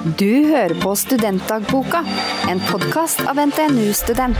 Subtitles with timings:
[0.00, 1.98] Du hører på Studentdagboka,
[2.48, 4.38] en podkast av NTNU Student.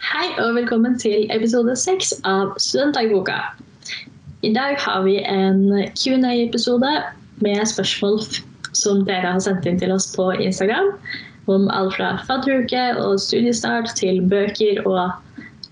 [0.00, 3.36] Hei og velkommen til episode seks av Studentdagboka.
[4.40, 6.94] I dag har vi en Q&A-episode
[7.42, 8.20] med spørsmål
[8.74, 10.92] som dere har sendt inn til oss på Instagram.
[11.50, 15.12] Om alt fra fadderuke og studiestart til bøker og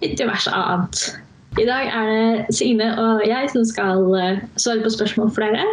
[0.02, 1.04] litt diverse annet.
[1.60, 5.66] I dag er det Signe og jeg som skal eh, svare på spørsmål for dere.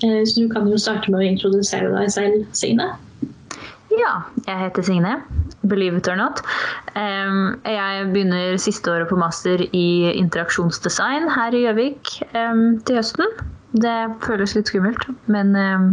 [0.00, 2.88] Eh, Så du kan jo starte med å introdusere deg selv, Signe.
[3.90, 4.14] Ja,
[4.46, 5.18] jeg heter Signe.
[5.68, 6.40] Believe it or not.
[6.96, 13.28] Jeg begynner siste året på master i interaksjonsdesign her i Gjøvik til høsten.
[13.72, 15.92] Det føles litt skummelt, men em,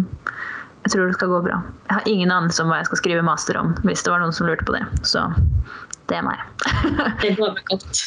[0.86, 1.62] jeg tror det skal gå bra.
[1.90, 4.34] Jeg har ingen anelse om hva jeg skal skrive master om, hvis det var noen
[4.34, 4.84] som lurte på det.
[5.06, 5.28] Så
[6.10, 6.42] det er meg.
[7.22, 8.04] Det lover godt.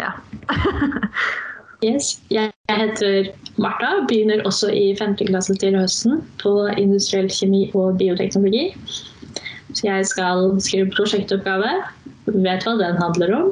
[0.00, 0.14] ja.
[1.82, 2.20] Yes.
[2.30, 5.16] Jeg heter Martha, begynner også i 5.
[5.26, 8.68] klasse til høsten på industriell kjemi og bioteknologi.
[9.74, 11.72] Så jeg skal skrive prosjektoppgave.
[12.30, 13.50] Vet hva den handler om.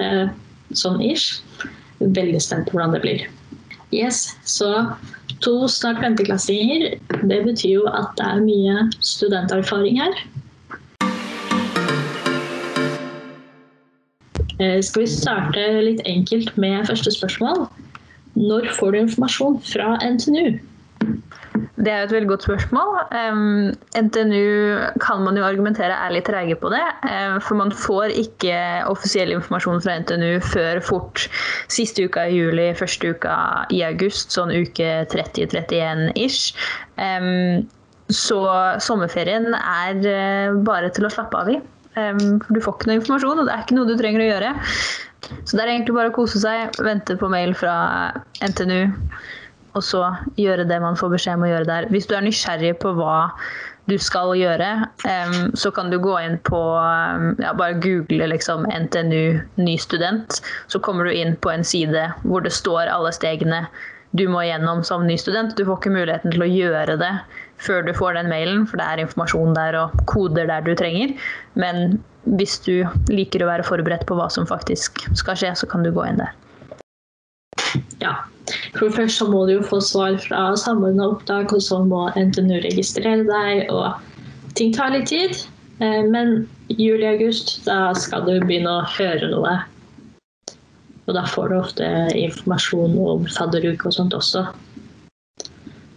[0.00, 0.32] Eh,
[0.72, 1.42] sånn ish.
[2.00, 3.26] Veldig spent på hvordan det blir.
[3.92, 4.86] Yes, så
[5.40, 6.98] to snart femteklassinger.
[7.24, 10.18] Det betyr jo at det er mye studenterfaring her.
[14.60, 17.68] Eh, Skal vi starte litt enkelt med første spørsmål?
[18.34, 20.58] Når får du informasjon fra NTNU?
[21.78, 22.88] Det er jo et veldig godt spørsmål.
[23.14, 26.82] Um, NTNU kan man jo argumentere er litt treige på det.
[27.06, 28.56] Um, For man får ikke
[28.90, 31.28] offisiell informasjon fra NTNU før fort
[31.70, 33.36] siste uka i juli, første uka
[33.74, 36.50] i august, sånn uke 30-31 ish.
[36.98, 37.68] Um,
[38.10, 38.40] Så
[38.80, 41.58] sommerferien er eh, bare til å slappe av i.
[41.92, 44.52] For du får ikke noe informasjon, og det er ikke noe du trenger å gjøre.
[45.44, 47.74] Så det er egentlig bare å kose seg, vente på mail fra
[48.40, 48.94] NTNU
[49.76, 50.04] og så
[50.40, 51.88] gjøre det man får beskjed om å gjøre der.
[51.92, 53.18] Hvis du er nysgjerrig på hva
[53.88, 54.70] du skal gjøre,
[55.08, 60.42] um, så kan du gå inn på um, ja, Bare google liksom NTNU ny student.
[60.68, 63.64] Så kommer du inn på en side hvor det står alle stegene
[64.16, 65.56] du må gjennom som ny student.
[65.56, 67.12] Du får ikke muligheten til å gjøre det
[67.60, 71.12] før du får den mailen, for det er informasjon der og koder der du trenger.
[71.60, 71.98] Men
[72.38, 75.92] hvis du liker å være forberedt på hva som faktisk skal skje, så kan du
[75.92, 76.32] gå inn der.
[78.00, 78.14] Ja.
[78.76, 82.60] For først så må du jo få svar fra samordna opptak, og så må NTNU
[82.64, 85.36] registrere deg, og ting tar litt tid.
[85.80, 89.58] Eh, Men juli-august, da skal du begynne å høre noe.
[91.08, 91.86] Og da får du ofte
[92.18, 94.44] informasjon om fadderuke og sånt også.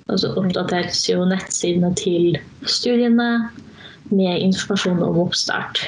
[0.07, 2.37] Og så oppdateres jo nettsidene til
[2.67, 3.49] studiene
[4.11, 5.83] med informasjon om oppstart.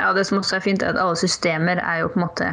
[0.00, 2.50] Ja, Det som også er fint, er at alle systemer er jo på en måte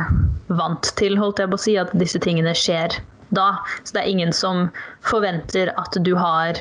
[0.60, 2.98] vant til holdt jeg på å si, at disse tingene skjer
[3.36, 3.54] da.
[3.84, 4.68] Så det er ingen som
[5.08, 6.60] forventer at du har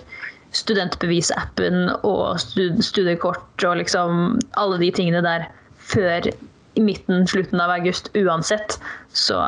[0.55, 5.49] studentbevisappen og studiekort og liksom alle de tingene der
[5.91, 6.31] før
[6.77, 8.79] i midten, slutten av august uansett.
[9.11, 9.41] Så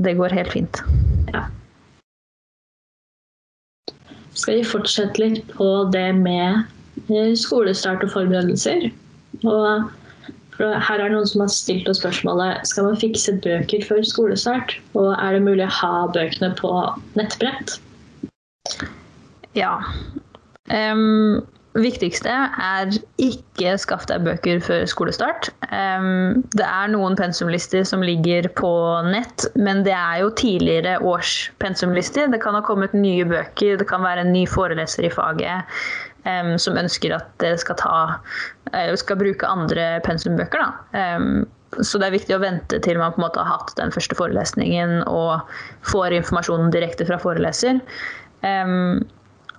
[0.00, 0.80] det går helt fint.
[1.34, 1.44] Ja.
[4.36, 6.64] Skal vi fortsette litt på det med
[7.08, 8.90] eh, skolestart og forberedelser?
[9.44, 9.88] Og
[10.56, 14.04] for her er det noen som har stilt oss spørsmålet skal man fikse bøker før
[14.08, 14.78] skolestart.
[14.96, 16.72] Og er det mulig å ha bøkene på
[17.18, 17.76] nettbrett?
[19.56, 19.74] Ja.
[20.72, 21.44] Um,
[21.76, 25.50] viktigste er ikke skaff deg bøker før skolestart.
[25.68, 28.72] Um, det er noen pensumlister som ligger på
[29.10, 32.32] nett, men det er jo tidligere års pensumlister.
[32.32, 35.78] Det kan ha kommet nye bøker, det kan være en ny foreleser i faget
[36.26, 37.98] um, som ønsker at dere skal, ta,
[38.74, 40.66] uh, skal bruke andre pensumbøker.
[40.92, 41.46] Um,
[41.82, 44.16] så det er viktig å vente til man på en måte har hatt den første
[44.18, 45.42] forelesningen og
[45.88, 47.82] får informasjonen direkte fra foreleser.
[48.42, 49.04] Um,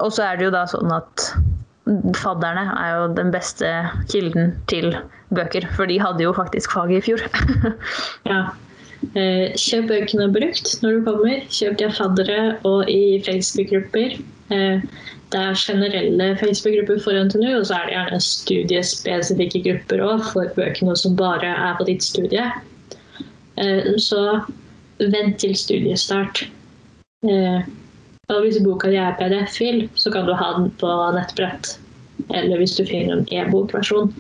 [0.03, 1.31] og så er det jo da sånn at
[2.19, 3.69] fadderne er jo den beste
[4.11, 4.91] kilden til
[5.35, 7.27] bøker, for de hadde jo faktisk faget i fjor.
[8.31, 8.47] Ja.
[9.13, 11.43] Eh, Kjøp bøkene brukt når du kommer.
[11.53, 14.17] Kjøp de av faddere og i Facebook-grupper.
[14.51, 14.81] Eh,
[15.27, 20.53] Det er generelle Facebook-grupper for NTNU, og så er det gjerne studiespesifikke grupper òg for
[20.55, 22.45] bøkene som bare er på ditt studie.
[23.57, 24.21] Eh, Så
[24.99, 26.47] vent til studiestart.
[28.29, 31.77] Og hvis boka di er PDF-fil, så kan du ha den på nettbrett.
[32.33, 34.13] Eller hvis du finner en e-bokversjon.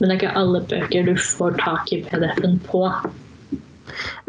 [0.00, 2.86] Men det er ikke alle bøker du får tak i PDF-en på.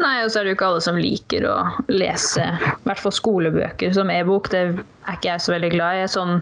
[0.02, 1.56] Nei, og så er det jo ikke alle som liker å
[1.92, 4.50] lese i hvert fall skolebøker som e-bok.
[4.52, 6.08] Det er ikke jeg så veldig glad i.
[6.10, 6.40] Sånn,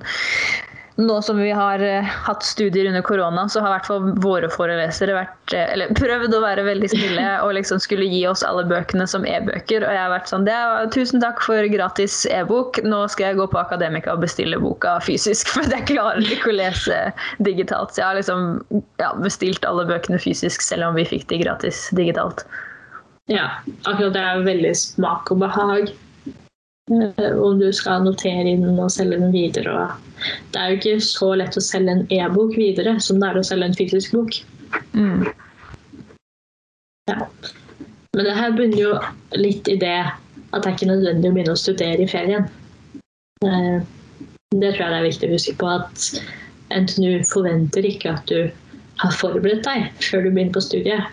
[0.96, 4.50] nå som vi har uh, hatt studier under korona, så har i hvert fall våre
[4.50, 8.62] forelesere vært, uh, eller prøvd å være veldig snille og liksom skulle gi oss alle
[8.70, 9.82] bøkene som e-bøker.
[9.82, 12.78] Og jeg har vært sånn det er, Tusen takk for gratis e-bok.
[12.86, 16.58] Nå skal jeg gå på Akademika og bestille boka fysisk, for jeg klarer ikke å
[16.60, 17.00] lese
[17.42, 17.94] digitalt.
[17.94, 18.62] Så jeg har liksom
[19.02, 22.46] ja, bestilt alle bøkene fysisk, selv om vi fikk de gratis digitalt.
[23.32, 23.48] Ja,
[23.88, 25.92] akkurat det er veldig smak og behag.
[26.92, 29.86] Eh, om du skal notere inn og selge den videre.
[30.52, 33.46] Det er jo ikke så lett å selge en e-bok videre som det er å
[33.46, 34.36] selge en fysisk bok.
[34.92, 35.24] Mm.
[37.08, 37.16] Ja.
[38.14, 38.92] Men det her begynner jo
[39.40, 42.44] litt i det at det er ikke nødvendig å begynne å studere i ferien.
[43.48, 43.80] Eh,
[44.54, 46.04] det tror jeg det er viktig å huske på at
[46.74, 48.52] NTNU forventer ikke at du
[49.00, 51.08] har forberedt deg før du begynner på studiet.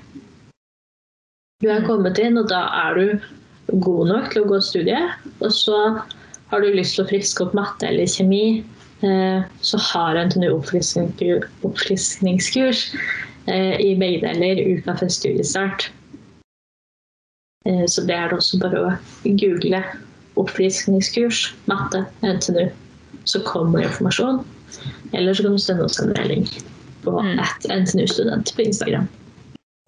[1.61, 3.21] Du er kommet inn, og da er du
[3.85, 5.13] god nok til å gå studiet.
[5.39, 5.77] Og så
[6.51, 8.63] har du lyst til å friske opp matte eller kjemi,
[9.05, 12.79] eh, så har NTNU oppfriskningskurs
[13.47, 15.81] eh, i begge deler uka før studiestart.
[17.69, 18.83] Eh, så det er det også bare å
[19.37, 19.81] google
[20.41, 22.65] oppfriskningskurs matte NTNU,
[23.29, 24.37] så kommer informasjon.
[25.13, 26.45] Eller så kan du sende oss en melding
[27.05, 27.39] på Mm.
[27.39, 29.07] at NTNU student på Instagram.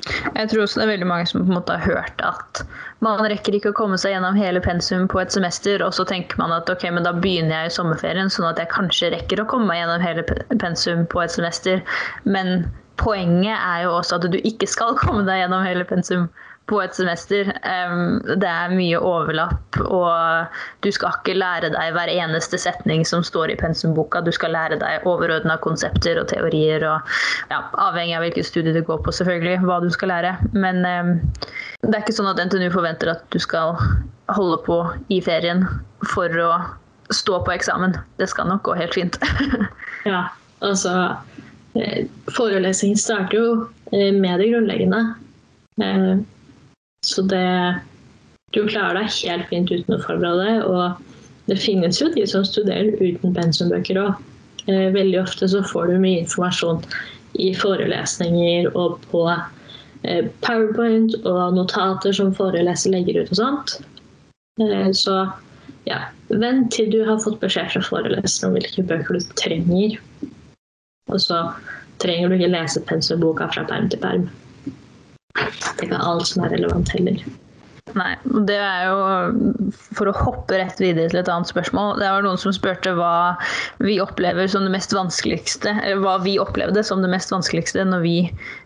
[0.04, 2.64] Jeg tror også det er veldig mange som på en måte har hørt at
[3.04, 6.40] man rekker ikke å komme seg gjennom hele pensum på et semester, og så tenker
[6.40, 9.48] man at ok, men da begynner jeg i sommerferien, sånn at jeg kanskje rekker å
[9.50, 10.24] komme meg gjennom hele
[10.62, 11.84] pensum på et semester.
[12.24, 12.66] Men
[13.02, 16.30] poenget er jo også at du ikke skal komme deg gjennom hele pensum
[16.72, 17.50] på et semester.
[18.40, 20.48] Det er mye overlapp, og
[20.86, 24.22] du skal ikke lære deg hver eneste setning som står i pensumboka.
[24.24, 28.82] Du skal lære deg overordna konsepter og teorier, og ja, avhengig av hvilket studie du
[28.88, 30.38] går på, selvfølgelig, hva du skal lære.
[30.56, 33.76] Men det er ikke sånn at NTNU forventer at du skal
[34.32, 34.80] holde på
[35.12, 35.66] i ferien
[36.14, 36.54] for å
[37.14, 37.98] stå på eksamen.
[38.18, 39.20] Det skal nok gå helt fint.
[40.04, 40.26] Ja,
[40.60, 40.92] altså
[41.80, 43.52] eh, Forelesningen starter jo
[43.96, 45.00] eh, med det grunnleggende.
[47.14, 47.80] Eh, Så det
[48.54, 50.66] Du klarer deg helt fint uten å forberede deg.
[50.66, 50.98] Og
[51.48, 54.14] det finnes jo de som studerer uten pensumbøker òg.
[54.68, 56.84] Veldig ofte så får du mye informasjon
[57.42, 59.24] i forelesninger og på
[60.06, 63.82] eh, Powerpoint og notater som foreleser legger ut og sånt.
[64.62, 65.18] Eh, Så
[65.90, 69.98] ja, vent til du har fått beskjed fra foreleseren om hvilke bøker du trenger.
[71.10, 71.42] Og så
[72.00, 74.30] trenger du ikke lese pensumboka fra perm til perm.
[75.34, 77.24] Det er ikke alt som er relevant heller.
[77.94, 78.14] Nei,
[78.48, 82.00] det er jo For å hoppe rett videre til et annet spørsmål.
[82.02, 83.36] Det var noen som spurte hva
[83.84, 88.06] vi opplever som det mest vanskeligste Eller hva vi opplevde som det mest vanskeligste når
[88.06, 88.16] vi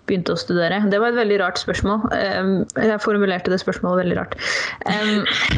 [0.07, 0.79] begynte å studere.
[0.91, 2.07] Det var et veldig rart spørsmål.
[2.13, 4.37] Jeg formulerte det spørsmålet veldig rart.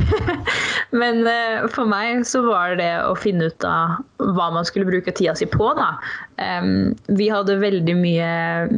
[1.01, 3.99] Men eh, for meg så var det å finne ut av
[4.35, 5.93] hva man skulle bruke tida si på, da.
[7.19, 8.29] Vi hadde veldig mye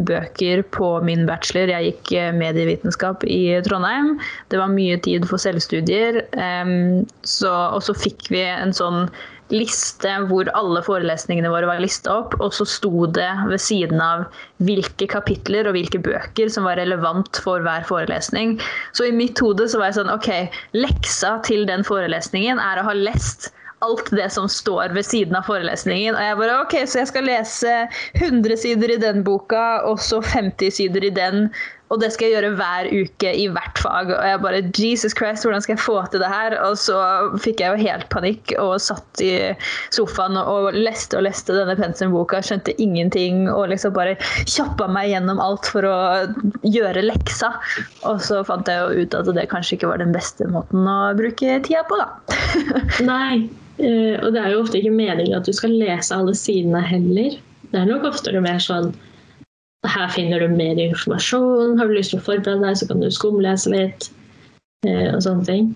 [0.07, 1.71] bøker på min bachelor.
[1.71, 4.15] Jeg gikk eh, medievitenskap i Trondheim.
[4.53, 6.23] Det var mye tid for selvstudier.
[6.31, 9.06] Og så fikk vi en sånn
[9.51, 14.25] liste hvor alle forelesningene våre var lista opp, og så sto det ved siden av
[14.65, 18.57] hvilke kapitler og hvilke bøker som var relevant for hver forelesning.
[18.98, 20.30] Så i mitt hode så var jeg sånn OK,
[20.77, 23.51] leksa til den forelesningen er å ha lest
[23.81, 26.16] alt det som står ved siden av forelesningen.
[26.16, 27.75] Og jeg bare OK, så jeg skal lese
[28.19, 31.47] 100 sider i den boka, og så 50 sider i den.
[31.92, 34.14] Og det skal jeg gjøre hver uke i hvert fag.
[34.16, 36.56] Og jeg bare Jesus Christ, hvordan skal jeg få til det her?
[36.64, 36.98] Og så
[37.44, 39.33] fikk jeg jo helt panikk og satt i
[39.94, 42.40] sofaen og leste og leste denne pensumboka.
[42.45, 44.16] Skjønte ingenting og liksom bare
[44.48, 45.98] kjappa meg gjennom alt for å
[46.64, 47.52] gjøre leksa.
[48.07, 51.00] Og så fant jeg jo ut at det kanskje ikke var den beste måten å
[51.19, 52.07] bruke tida på, da.
[53.12, 53.45] Nei,
[53.83, 57.36] eh, og det er jo ofte ikke meningen at du skal lese alle sidene heller.
[57.71, 58.94] Det er nok oftere mer sånn
[59.88, 61.78] her finner du mer informasjon.
[61.80, 64.11] Har du lyst til å forberede deg, så kan du skumlese litt.
[64.85, 65.71] eh, Og sånne ting.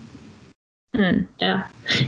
[0.96, 1.26] Mm.
[1.42, 1.64] Ja.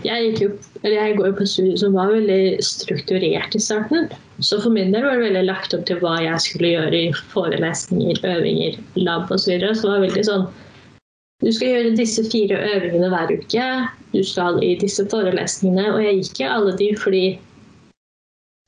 [0.05, 0.51] Jeg, jo,
[0.83, 4.07] eller jeg går jo på studier som var veldig strukturert i starten.
[4.39, 7.11] Så for min del var det veldig lagt opp til hva jeg skulle gjøre i
[7.33, 9.43] forelesninger, øvinger, lab osv.
[9.43, 9.75] Så, videre.
[9.75, 10.47] så det var veldig sånn
[11.43, 13.65] Du skal gjøre disse fire øvingene hver uke.
[14.13, 15.91] Du skal i disse forelesningene.
[15.93, 17.25] Og jeg gikk i alle de fordi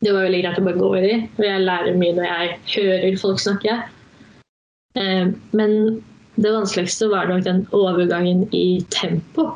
[0.03, 1.15] det var veldig greit å bare gå i de.
[1.37, 3.79] Og jeg lærer mye når jeg hører folk snakke.
[4.95, 5.73] Eh, Men
[6.39, 9.49] det vanskeligste var nok den overgangen i tempo.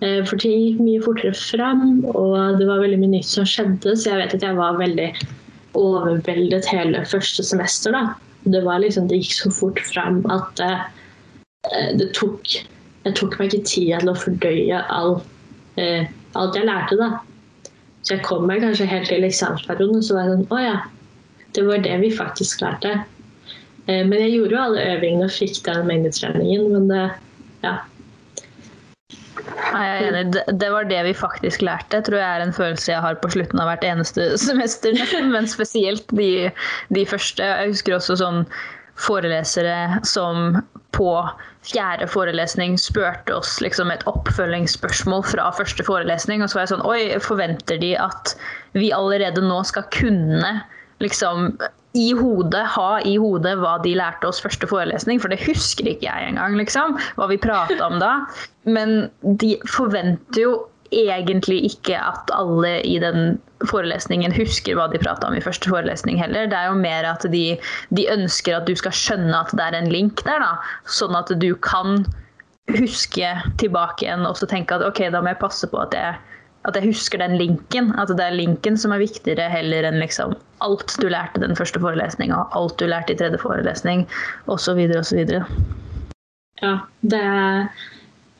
[0.00, 3.92] Eh, For ting gikk mye fortere fram, og det var veldig mye nytt som skjedde.
[3.96, 5.10] Så jeg vet at jeg var veldig
[5.76, 7.92] overveldet hele første semester.
[7.92, 8.14] da.
[8.48, 12.40] Det var liksom, det gikk så fort fram at eh, det tok,
[13.04, 14.80] jeg tok meg ikke tid til å fordøye
[15.76, 16.96] eh, alt jeg lærte.
[16.96, 17.18] da.
[18.06, 20.76] Så jeg kom meg kanskje helt til eksamensperioden, og så var jeg sånn Å ja,
[21.56, 22.92] det var det vi faktisk lærte.
[23.86, 27.04] Eh, men jeg gjorde jo alle øvingene og fikk den mengdetreningen, men det
[27.66, 27.76] Ja.
[29.66, 30.42] Jeg er enig.
[30.60, 33.60] Det var det vi faktisk lærte, tror jeg er en følelse jeg har på slutten
[33.60, 34.94] av hvert eneste semester.
[35.32, 36.50] Men spesielt de,
[36.94, 37.42] de første.
[37.42, 38.44] Jeg husker også sånn
[39.00, 40.60] forelesere som
[40.96, 41.10] på
[41.66, 46.42] fjerde forelesning spurte oss liksom et oppfølgingsspørsmål fra første forelesning.
[46.42, 48.36] Og så var jeg sånn Oi, forventer de at
[48.76, 50.54] vi allerede nå skal kunne
[51.04, 51.52] liksom
[51.96, 56.08] i hodet, ha i hodet hva de lærte oss første forelesning, for det husker ikke
[56.08, 58.18] jeg engang, liksom, hva vi prata om da.
[58.68, 59.08] Men
[59.40, 60.56] de forventer jo
[60.94, 63.38] egentlig ikke at alle i den
[63.70, 66.48] forelesningen husker hva de prata om i første forelesning heller.
[66.50, 67.44] Det er jo mer at de,
[67.96, 70.52] de ønsker at du skal skjønne at det er en link der, da.
[70.98, 72.04] Sånn at du kan
[72.74, 76.16] huske tilbake igjen og så tenke at ok, da må jeg passe på at jeg,
[76.66, 77.92] at jeg husker den linken.
[78.00, 81.80] At det er linken som er viktigere heller enn liksom alt du lærte den første
[81.82, 84.06] forelesninga, alt du lærte i tredje forelesning
[84.52, 84.80] osv.
[84.98, 85.36] osv.
[86.62, 87.68] ja, det er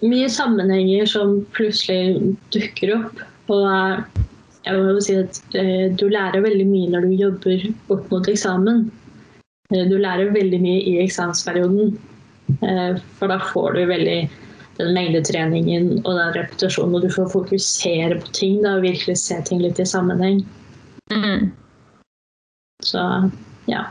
[0.04, 3.22] mye sammenhenger som plutselig dukker opp.
[3.52, 3.66] Og
[4.66, 8.28] jeg må jo si at eh, du lærer veldig mye når du jobber opp mot
[8.32, 8.88] eksamen.
[9.72, 11.94] Eh, Du lærer veldig mye i eksamensperioden.
[12.62, 14.18] Eh, For da får du veldig
[14.76, 19.38] den mengdetreningen og den repetisjonen, og du får fokusere på ting da, og virkelig se
[19.48, 20.42] ting litt i sammenheng.
[21.08, 21.48] Mm.
[22.84, 23.00] Så
[23.70, 23.86] ja,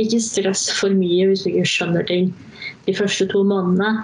[0.00, 2.32] ikke stress for mye hvis du ikke skjønner ting
[2.88, 4.02] de første to månedene.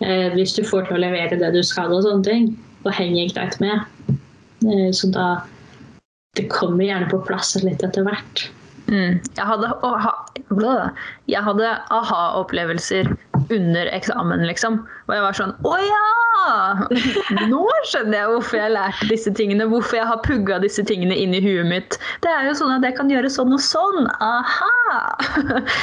[0.00, 2.46] Eh, hvis du får til å levere det du skal og sånne ting,
[2.86, 3.84] og henger greit med.
[4.64, 5.30] Eh, så da
[6.38, 8.44] Det kommer gjerne på plass litt etter hvert.
[8.86, 9.18] Mm.
[9.34, 10.12] Jeg hadde, aha,
[11.26, 13.10] jeg hadde aha-opplevelser
[13.50, 14.78] under eksamen, liksom.
[15.08, 16.06] Og jeg var sånn Å ja!
[17.50, 19.66] Nå skjønner jeg hvorfor jeg lærte disse tingene.
[19.70, 21.98] Hvorfor jeg har pugga disse tingene inn i huet mitt.
[22.22, 24.06] Det er jo sånn at jeg kan gjøre sånn og sånn.
[24.22, 25.02] Aha!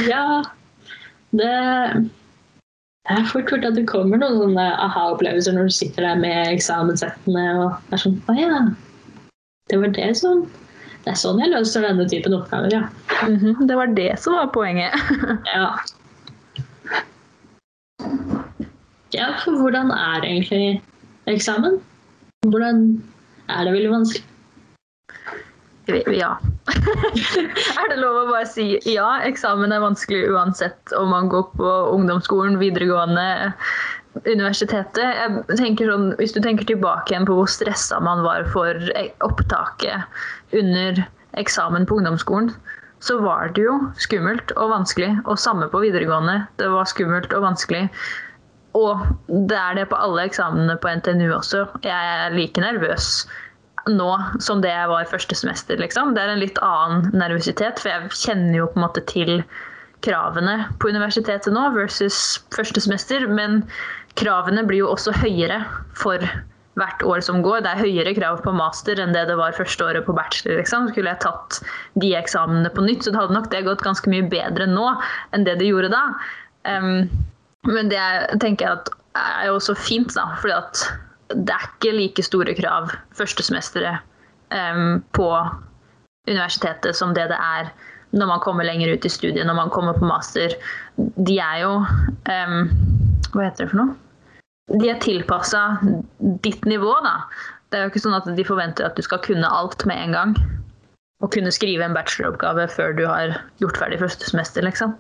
[0.08, 0.42] Ja,
[1.36, 1.52] det
[3.08, 6.50] det er fort gjort at det kommer noen sånne aha-opplevelser når du sitter der med
[6.52, 8.58] eksamenssettene og er sånn Å ja.
[9.72, 10.42] Det var det som
[11.06, 12.82] Det er sånn jeg løser denne typen oppgaver, ja.
[13.24, 14.92] Mhm, Det var det som var poenget.
[15.56, 15.70] Ja.
[19.16, 20.82] Ja, for hvordan er egentlig
[21.32, 21.80] eksamen?
[22.44, 22.82] Hvordan
[23.48, 24.26] er det veldig vanskelig?
[25.88, 26.34] Ja.
[27.80, 31.76] er det lov å bare si ja, eksamen er vanskelig uansett om man går på
[31.94, 33.54] ungdomsskolen, videregående,
[34.26, 35.00] universitetet?
[35.00, 38.76] Jeg tenker sånn, hvis du tenker tilbake igjen på hvor stressa man var for
[39.24, 41.06] opptaket under
[41.40, 42.52] eksamen på ungdomsskolen,
[43.00, 45.12] så var det jo skummelt og vanskelig.
[45.30, 46.42] Og samme på videregående.
[46.58, 47.86] Det var skummelt og vanskelig.
[48.78, 49.06] Og
[49.50, 51.66] det er det på alle eksamene på NTNU også.
[51.86, 53.28] Jeg er like nervøs
[53.92, 54.12] nå
[54.44, 55.80] som det jeg var første semester.
[55.82, 56.14] Liksom.
[56.16, 59.42] Det er en litt annen nervøsitet, for jeg kjenner jo på en måte til
[60.06, 63.26] kravene på universitetet nå versus første semester.
[63.30, 63.64] Men
[64.20, 65.64] kravene blir jo også høyere
[65.98, 66.24] for
[66.78, 67.64] hvert år som går.
[67.66, 70.60] Det er høyere krav på master enn det det var første året på bachelor.
[70.62, 70.92] Liksom.
[70.92, 71.62] Skulle jeg tatt
[72.02, 74.92] de eksamene på nytt, så det hadde nok det gått ganske mye bedre nå
[75.34, 76.04] enn det det gjorde da.
[76.68, 77.08] Um,
[77.68, 78.04] men det
[78.44, 80.84] tenker jeg at er jo også fint, da, fordi at
[81.34, 84.00] det er ikke like store krav førstesemesteret
[84.54, 85.30] um, på
[86.28, 87.72] universitetet som det det er
[88.16, 90.54] når man kommer lenger ut i studiet, når man kommer på master.
[90.98, 92.70] De er jo um,
[93.34, 93.96] Hva heter det for noe?
[94.80, 95.64] De er tilpassa
[96.44, 97.18] ditt nivå, da.
[97.68, 100.16] Det er jo ikke sånn at de forventer at du skal kunne alt med en
[100.16, 100.34] gang.
[101.24, 104.96] Og kunne skrive en bacheloroppgave før du har gjort ferdig første semester, liksom.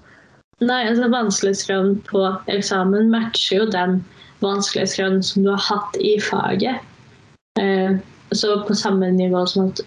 [0.65, 3.99] Nei, altså Vanskelighetsgraden på eksamen matcher jo den
[4.43, 6.83] vanskelighetsgraden som du har hatt i faget.
[7.59, 7.97] Eh,
[8.31, 9.81] så på samme nivå som at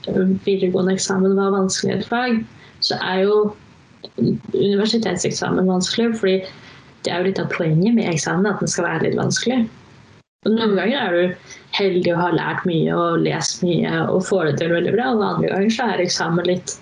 [0.46, 2.38] videregående eksamen var vanskelig i et fag,
[2.80, 3.36] så er jo
[4.54, 6.14] universitetseksamen vanskelig.
[6.18, 6.38] fordi
[7.04, 9.62] det er jo litt av poenget med eksamen, at den skal være litt vanskelig.
[10.44, 14.46] Og noen ganger er du heldig og har lært mye og lest mye og får
[14.48, 16.76] det til veldig bra, og andre ganger så er eksamen litt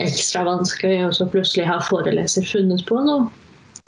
[0.00, 3.28] ekstra vanskelig, og så plutselig har foreleser funnet på noe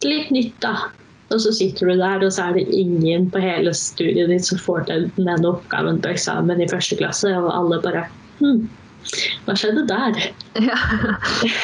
[0.05, 0.89] litt nytt, da.
[1.31, 4.59] Og så sitter du der, og så er det ingen på hele studiet ditt som
[4.59, 8.05] får til den oppgaven på eksamen i første klasse, og alle bare
[8.41, 8.65] hm,
[9.47, 10.19] hva skjedde der?
[10.71, 10.79] Ja.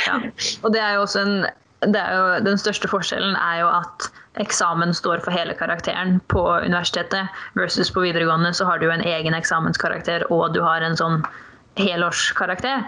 [0.06, 0.20] ja.
[0.62, 1.38] Og det er jo også en
[1.84, 4.06] jo, Den største forskjellen er jo at
[4.40, 9.04] eksamen står for hele karakteren på universitetet, versus på videregående så har du jo en
[9.04, 11.22] egen eksamenskarakter og du har en sånn
[11.80, 12.84] helårskarakter.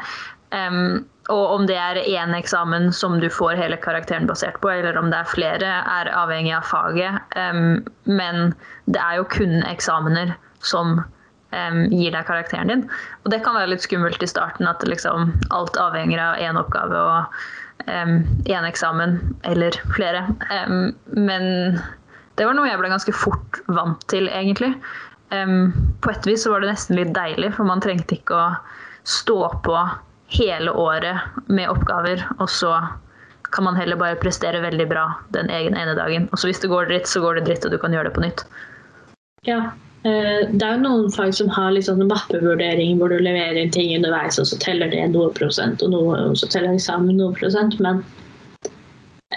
[0.50, 4.96] Um, og om det er én eksamen som du får hele karakteren basert på, eller
[4.96, 7.20] om det er flere, er avhengig av faget.
[7.36, 8.54] Um, men
[8.88, 10.32] det er jo kun eksamener
[10.64, 12.86] som um, gir deg karakteren din.
[13.24, 17.04] Og det kan være litt skummelt i starten, at liksom, alt avhenger av én oppgave
[17.12, 17.40] og
[17.88, 19.14] én eksamen
[19.48, 20.24] eller flere.
[21.14, 21.78] men
[22.36, 24.74] det var noe jeg ble ganske fort vant til, egentlig.
[25.30, 28.50] på et vis så var det nesten litt deilig, for man trengte ikke å
[29.08, 29.78] stå på
[30.28, 32.75] hele året med oppgaver, og så
[33.52, 36.28] kan man heller bare prestere veldig bra den egen ene dagen.
[36.32, 38.16] Og så hvis det går dritt, så går det dritt, og du kan gjøre det
[38.16, 38.44] på nytt.
[39.49, 39.70] Ja,
[40.04, 43.73] eh, det er jo noen fag som har litt sånn mappevurdering hvor du leverer inn
[43.73, 47.32] ting underveis, og så teller det noe prosent, og, noe, og så teller eksamen noe
[47.38, 47.78] prosent.
[47.80, 48.04] Men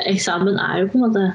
[0.07, 1.27] eksamen er jo på en måte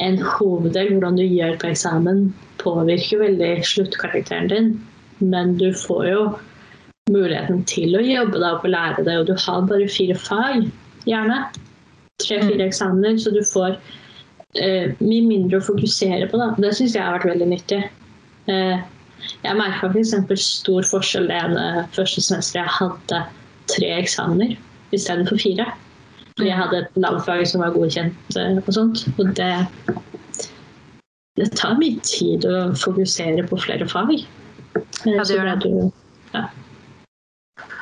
[0.00, 0.94] en hoveddel.
[0.94, 2.30] Hvordan du gjør på eksamen,
[2.62, 4.72] påvirker veldig sluttkarakteren din.
[5.20, 6.22] Men du får jo
[7.10, 10.68] muligheten til å jobbe deg opp og lære det, og du har bare fire fag,
[11.08, 11.40] gjerne.
[12.20, 12.66] Tre-fire mm.
[12.68, 16.40] eksamener, så du får uh, mye mindre å fokusere på.
[16.40, 16.52] Da.
[16.60, 17.82] Det syns jeg har vært veldig nyttig.
[18.50, 18.80] Uh,
[19.44, 20.16] jeg merka f.eks.
[20.40, 23.22] Stor forskjell det ene første semesteret jeg hadde
[23.70, 24.56] tre eksamener
[24.96, 25.68] istedenfor fire.
[26.36, 29.06] Fordi jeg hadde et lavfag som var godkjent uh, og sånt.
[29.16, 29.52] Og det,
[31.40, 34.16] det tar mye tid å fokusere på flere fag.
[35.08, 35.90] Ja, det gjør det.
[36.34, 36.48] ja.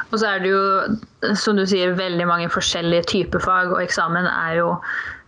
[0.08, 0.62] Og så er det jo,
[1.36, 4.70] som du sier, veldig mange forskjellige typer fag, og eksamen er jo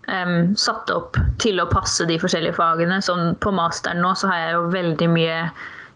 [0.08, 3.02] um, satt opp til å passe de forskjellige fagene.
[3.04, 5.44] Sånn på masteren nå så har jeg jo veldig mye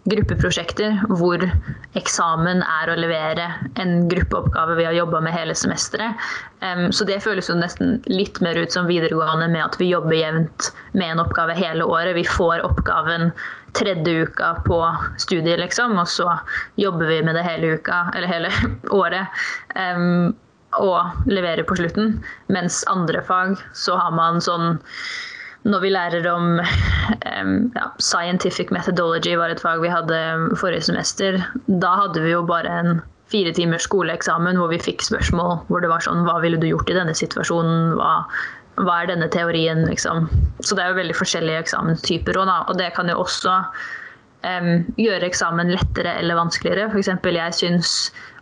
[0.05, 1.41] gruppeprosjekter hvor
[1.97, 3.47] eksamen er å levere
[3.81, 6.21] en gruppeoppgave vi har jobba med hele semesteret.
[6.61, 10.19] Um, så det føles jo nesten litt mer ut som videregående med at vi jobber
[10.19, 12.19] jevnt med en oppgave hele året.
[12.21, 13.31] Vi får oppgaven
[13.75, 14.79] tredje uka på
[15.19, 16.31] studiet, liksom, og så
[16.81, 18.53] jobber vi med det hele uka, eller hele
[19.03, 19.45] året.
[19.75, 20.35] Um,
[20.83, 22.19] og leverer på slutten.
[22.51, 24.75] Mens andre fag så har man sånn
[25.65, 30.19] når vi lærer om um, ja, scientific methodology, var et fag vi hadde
[30.61, 31.39] forrige semester.
[31.81, 32.99] Da hadde vi jo bare en
[33.33, 36.91] fire timers skoleeksamen hvor vi fikk spørsmål hvor det var sånn Hva ville du gjort
[36.93, 37.95] i denne situasjonen?
[37.97, 38.27] Hva
[38.81, 40.29] hva er denne teorien, liksom.
[40.61, 42.51] Så det er jo veldig forskjellige eksamenstyper òg.
[42.71, 43.61] Og det kan jo også
[44.45, 46.89] um, gjøre eksamen lettere eller vanskeligere.
[46.91, 47.13] F.eks.
[47.39, 47.93] jeg syns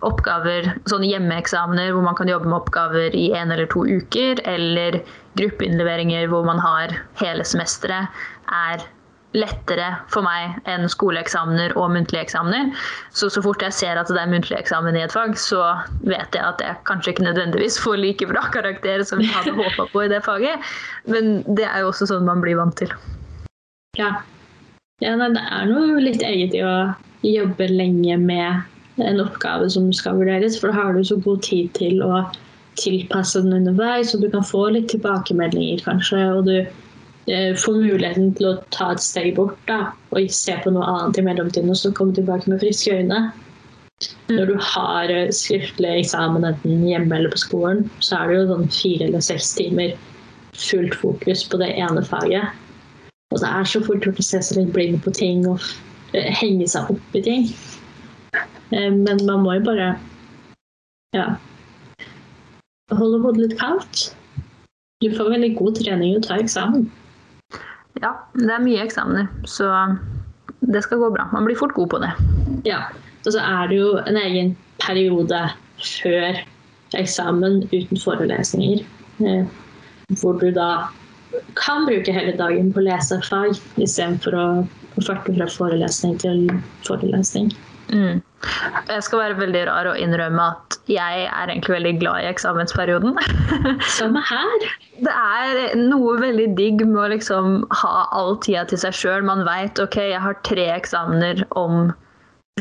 [0.07, 5.03] oppgaver, sånne hjemmeeksamener hvor man kan jobbe med oppgaver i en eller to uker, eller
[5.41, 8.83] gruppeinnleveringer hvor man har hele semesteret, er
[9.37, 12.73] lettere for meg enn skoleeksamener og muntlige eksamener.
[13.17, 15.63] Så så fort jeg ser at det er muntlig eksamen i et fag, så
[16.05, 19.89] vet jeg at jeg kanskje ikke nødvendigvis får like bra karakter som jeg hadde håpa
[19.93, 20.73] på i det faget.
[21.09, 22.93] Men det er jo også sånn man blir vant til.
[23.99, 24.15] Ja.
[25.05, 26.93] ja det er noe litt eget i å
[27.23, 31.73] jobbe lenge med en oppgave som skal vurderes, for da har du så god tid
[31.79, 32.23] til å
[32.81, 36.21] tilpasse den underveis, og du kan få litt tilbakemeldinger, kanskje.
[36.33, 36.57] og du
[37.31, 41.21] Eh, får muligheten til å ta et steg bort da, og se på noe annet
[41.21, 43.21] i mellomtiden og så komme tilbake med friske øyne.
[44.33, 48.49] Når du har eh, skriftlig eksamen enten hjemme eller på skolen, så er det jo
[48.49, 49.95] sånn fire eller seks timer
[50.59, 52.59] fullt fokus på det ene faget.
[53.31, 55.63] Og det er så fort gjort å se seg litt blind på ting og
[56.19, 57.47] eh, henge seg opp i ting.
[58.73, 59.93] Men man må jo bare
[61.15, 61.27] ja,
[62.97, 64.09] holde hodet litt kaldt.
[65.05, 66.89] Du får veldig god trening i å ta eksamen.
[68.01, 69.69] Ja, det er mye eksamener, så
[70.63, 71.27] det skal gå bra.
[71.33, 72.13] Man blir fort god på det.
[72.69, 72.87] Ja,
[73.27, 75.43] og så er det jo en egen periode
[75.83, 76.41] før
[76.99, 78.85] eksamen uten forelesninger.
[79.23, 79.45] Eh,
[80.21, 80.89] hvor du da
[81.57, 84.47] kan bruke hele dagen på å lese fag istedenfor å
[85.07, 86.47] farte fra forelesning til
[86.87, 87.53] forelesning.
[87.93, 88.21] Mm.
[88.89, 93.19] Jeg skal være veldig rar og innrømme at jeg er egentlig veldig glad i eksamensperioden.
[93.99, 94.69] Samme her.
[95.03, 99.27] Det er noe veldig digg med å liksom ha all tida til seg sjøl.
[99.27, 101.93] Man veit ok, jeg har tre eksamener om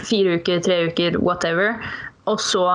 [0.06, 1.74] fire uker, tre uker, whatever.
[2.30, 2.68] Og så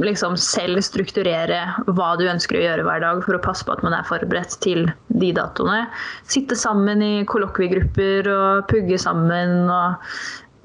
[0.00, 1.58] liksom selv strukturere
[1.92, 4.56] hva du ønsker å gjøre hver dag for å passe på at man er forberedt
[4.64, 4.86] til
[5.20, 5.84] de datoene.
[6.24, 10.00] Sitte sammen i kollokviegrupper og pugge sammen og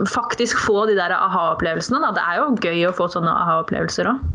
[0.06, 2.02] faktisk få de der aha-opplevelsene.
[2.14, 4.26] Det er jo gøy å få sånne aha-opplevelser òg.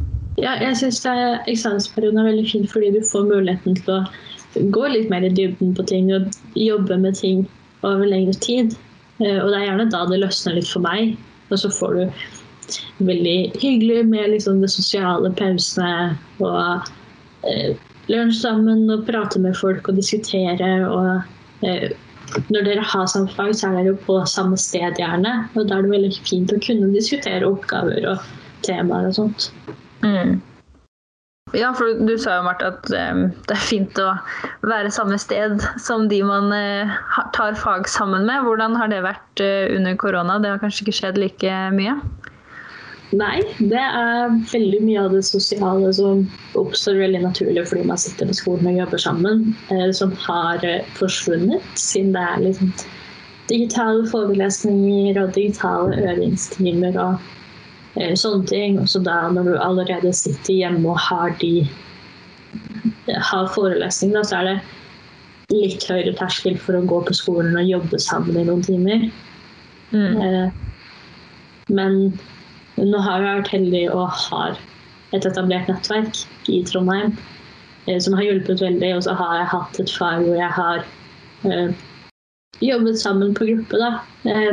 [0.40, 5.10] Ja, jeg syns eksamensperioden er veldig fin fordi du får muligheten til å gå litt
[5.12, 7.44] mer i dybden på ting og jobbe med ting
[7.86, 8.74] over lengre tid.
[9.20, 11.14] Eh, og det er gjerne da det løsner litt for meg.
[11.52, 16.88] Og så får du veldig hyggelig med liksom det sosiale pausene og
[17.48, 17.74] eh,
[18.12, 21.92] lunsj sammen og prate med folk og diskutere og eh,
[22.52, 25.34] når dere har samme fag, så er dere jo på samme sted gjerne.
[25.56, 28.32] Og da er det veldig fint å kunne diskutere oppgaver og
[28.66, 29.50] temaer og sånt.
[30.04, 30.40] Mm.
[31.52, 34.14] Ja, for du sa jo, Marte, at um, det er fint å
[34.64, 36.94] være samme sted som de man uh,
[37.36, 38.46] tar fag sammen med.
[38.46, 40.38] Hvordan har det vært uh, under korona?
[40.40, 41.98] Det har kanskje ikke skjedd like mye?
[43.12, 46.22] Nei, det er veldig mye av det sosiale som
[46.56, 50.64] oppstår veldig naturlig fordi man sitter på skolen og jobber sammen, uh, som har
[50.96, 52.72] forsvunnet, siden det er liksom
[53.50, 57.20] digitale forelesninger og digitale øvingstimer og
[57.94, 58.78] Eh, sånne ting.
[58.80, 61.66] Og så da når du allerede sitter hjemme og har de
[63.08, 64.56] har forelesning, da, så er det
[65.52, 69.08] litt høyere terskel for å gå på skolen og jobbe sammen i noen timer.
[69.92, 70.20] Mm.
[70.24, 70.52] Eh,
[71.72, 71.98] men
[72.88, 74.58] nå har jeg vært heldig og har
[75.12, 77.14] et etablert nettverk i Trondheim
[77.86, 78.94] eh, som har hjulpet veldig.
[78.96, 80.84] Og så har jeg hatt et fag hvor jeg har
[82.62, 83.96] jobbet sammen på gruppe da,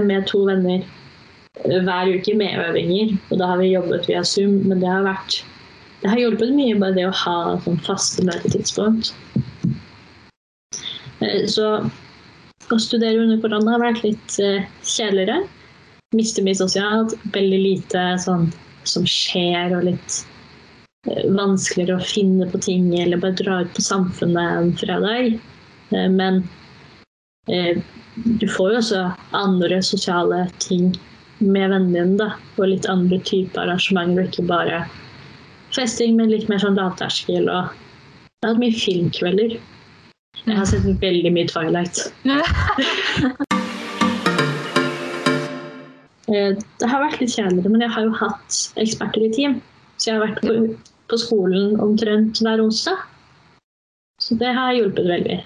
[0.01, 0.81] med to venner
[1.65, 3.15] hver uke med øvinger.
[3.29, 4.61] Og da har vi jobbet via Zoom.
[4.67, 5.43] Men det har, vært,
[6.01, 9.13] det har hjulpet mye bare det å ha sånn faste møtetidspunkt.
[11.19, 11.71] Eh, så
[12.69, 15.43] å studere under korona har vært litt eh, kjedeligere.
[16.15, 17.15] Mister mye sosialt.
[17.35, 18.49] Veldig lite sånn
[18.89, 20.21] som skjer, og litt
[21.09, 25.37] eh, vanskeligere å finne på ting eller bare dra ut på samfunnet en fredag.
[25.89, 26.43] Men
[28.39, 28.99] du får jo også
[29.33, 30.91] andre sosiale ting
[31.39, 32.17] med vennene dine.
[32.17, 34.83] da, Og litt andre typer arrangementer, og ikke bare
[35.75, 37.49] festing, men litt mer sånn lavterskel.
[37.49, 39.59] Og jeg har hatt mye filmkvelder.
[40.45, 42.05] Jeg har sett veldig mye Twilight.
[46.29, 49.57] Eh, det har vært litt kjedeligere, men jeg har jo hatt eksperter i team.
[49.97, 50.57] Så jeg har vært på,
[51.11, 53.01] på skolen omtrent hver onsdag.
[54.21, 55.39] Så det har hjulpet veldig.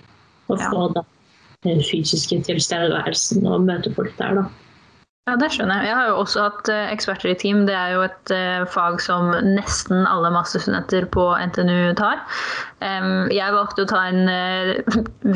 [0.52, 1.06] Å få ja.
[1.70, 4.46] den fysiske tilstedeværelsen og møte folk der, da.
[5.30, 5.88] Ja, det skjønner jeg.
[5.88, 7.62] Jeg har jo også hatt uh, eksperter i team.
[7.70, 8.34] Det er jo et
[8.74, 12.20] fag som nesten alle masterstudenter på NTNU tar.
[13.32, 14.28] Jeg valgte å ta en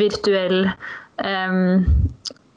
[0.01, 0.67] virtuell
[1.23, 1.86] um,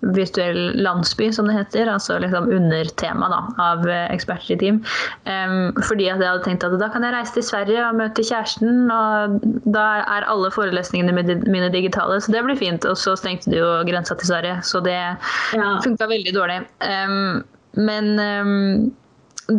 [0.01, 1.91] virtuell landsby, som det heter.
[1.93, 4.81] Altså liksom undertema da, av eh, eksperter i team.
[5.29, 8.25] Um, fordi at jeg hadde tenkt at da kan jeg reise til Sverige og møte
[8.27, 12.87] kjæresten, og da er alle forelesningene mine digitale, så det blir fint.
[12.89, 15.75] Og så stengte de jo grensa til Sverige, så det ja.
[15.85, 16.63] funka veldig dårlig.
[16.85, 17.43] Um,
[17.79, 18.91] men um,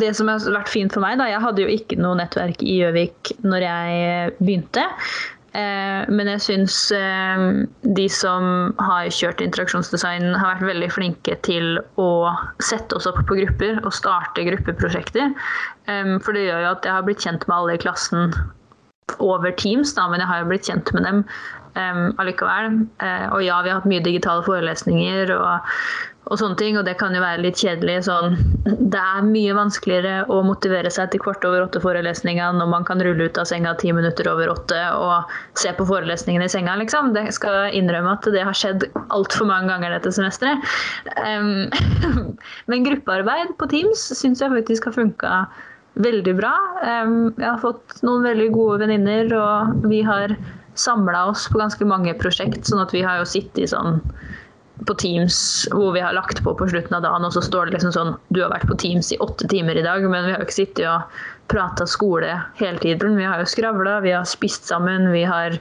[0.00, 2.80] det som har vært fint for meg, da, jeg hadde jo ikke noe nettverk i
[2.80, 4.86] Gjøvik når jeg begynte.
[5.52, 7.42] Eh, men jeg syns eh,
[7.96, 12.32] de som har kjørt interaksjonsdesign, har vært veldig flinke til å
[12.64, 15.34] sette oss opp på grupper og starte gruppeprosjekter.
[15.92, 18.32] Eh, for det gjør jo at jeg har blitt kjent med alle i klassen
[19.20, 21.26] over Teams, da, men jeg har jo blitt kjent med dem
[22.20, 22.82] allikevel.
[23.32, 25.30] og ja, vi har hatt mye digitale forelesninger.
[25.32, 25.64] og
[26.32, 27.98] og sånne ting, og det kan jo være litt kjedelig.
[28.06, 28.38] Sånn.
[28.64, 33.28] Det er mye vanskeligere å motivere seg til kvart over åtte-forelesninga når man kan rulle
[33.28, 37.12] ut av senga ti minutter over åtte og se på forelesningene i senga, liksom.
[37.16, 40.64] Det skal innrømme at det har skjedd altfor mange ganger dette semesteret.
[41.20, 41.68] Um,
[42.72, 45.36] men gruppearbeid på Teams syns jeg faktisk har funka
[46.00, 46.54] veldig bra.
[46.80, 50.32] Um, jeg har fått noen veldig gode venninner, og vi har
[50.80, 54.00] samla oss på ganske mange prosjekt, sånn at vi har jo sittet i sånn
[54.86, 55.36] på Teams
[55.72, 58.12] hvor vi har lagt på på slutten av dagen, og så står det liksom sånn
[58.34, 60.58] Du har vært på Teams i åtte timer i dag, men vi har jo ikke
[60.60, 63.16] sittet og prata skole hele tiden.
[63.18, 65.58] Vi har jo skravla, vi har spist sammen, vi har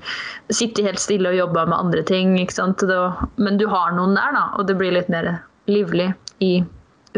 [0.53, 2.37] sittet helt stille og jobba med andre ting.
[2.39, 2.83] ikke sant?
[3.35, 5.33] Men du har noen der, da, og det blir litt mer
[5.67, 6.61] livlig i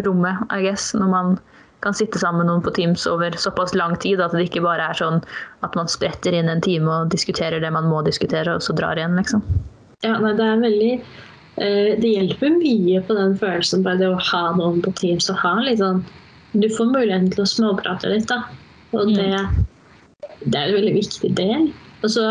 [0.04, 1.36] rommet, I guess, når man
[1.84, 4.88] kan sitte sammen med noen på Teams over såpass lang tid at det ikke bare
[4.89, 5.20] er sånn
[5.68, 9.00] at man spretter inn en time og diskuterer det man må diskutere, og så drar
[9.00, 9.44] igjen, liksom.
[10.04, 10.94] Ja, nei, det er veldig
[11.56, 15.52] det hjelper mye på den følelsen bare det å ha noen på Teams og ha
[15.62, 16.00] litt sånn
[16.58, 18.39] Du får muligheten til å småprate litt, da.
[18.94, 19.28] Og det,
[20.46, 21.68] det er en veldig viktig del.
[22.04, 22.26] Og så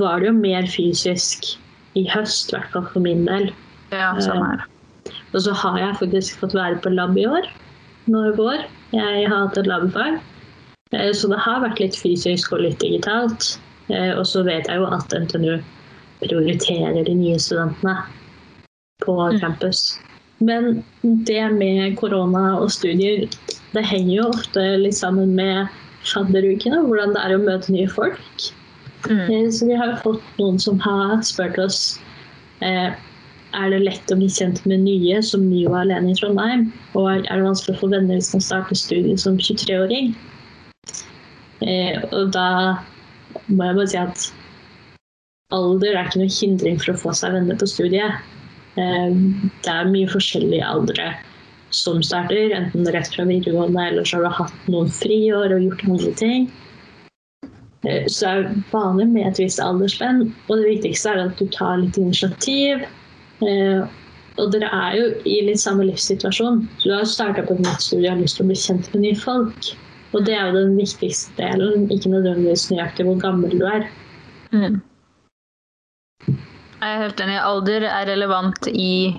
[0.00, 1.50] var det jo mer fysisk
[1.98, 3.50] i høst, i hvert fall for min del.
[3.92, 4.66] Ja, sånn er det.
[4.66, 7.48] Eh, og så har jeg faktisk fått være på lab i år.
[8.08, 8.64] Nå i vår.
[8.96, 10.20] Jeg har hatt et labfag.
[10.96, 13.56] Eh, så det har vært litt fysisk og litt digitalt.
[13.88, 15.62] Og så vet jeg jo at NTNU
[16.20, 17.94] prioriterer de nye studentene
[19.04, 19.40] på mm.
[19.40, 19.98] campus.
[20.38, 23.26] Men det med korona og studier,
[23.74, 25.66] det henger jo ofte litt sammen med
[26.06, 28.48] fadderukene, hvordan det er å møte nye folk.
[29.08, 29.26] Mm.
[29.26, 31.98] Eh, så vi har jo fått noen som har spurt oss
[32.64, 32.94] eh,
[33.56, 36.68] er det lett å bli kjent med nye som ny og alene i Trondheim.
[36.94, 40.12] Og er det vanskelig å få venner hvis man starter studiet som 23-åring.
[41.64, 42.48] Eh, og da
[43.48, 44.26] må jeg bare si at
[45.54, 48.20] alder er ikke noe hindring for å få seg venner på studiet.
[48.78, 49.18] Eh,
[49.64, 51.14] det er mye forskjellige aldre.
[51.70, 55.82] som starter, enten rett fra videregående eller så har du hatt noen friår og gjort
[55.84, 56.46] andre ting.
[57.84, 61.44] Eh, så det er vanlig med et visst aldersspenn, og det viktigste er at du
[61.52, 62.86] tar litt initiativ.
[63.44, 63.84] Eh,
[64.38, 66.64] og dere er jo i litt samme livssituasjon.
[66.86, 69.04] Du har starta på et nytt studie og har lyst til å bli kjent med
[69.04, 69.72] nye folk.
[70.16, 73.88] Og det er jo den viktigste delen, ikke nødvendigvis nøyaktig hvor gammel du er.
[74.54, 74.78] Mm.
[76.78, 77.38] Jeg er helt enig.
[77.42, 79.18] Alder er relevant i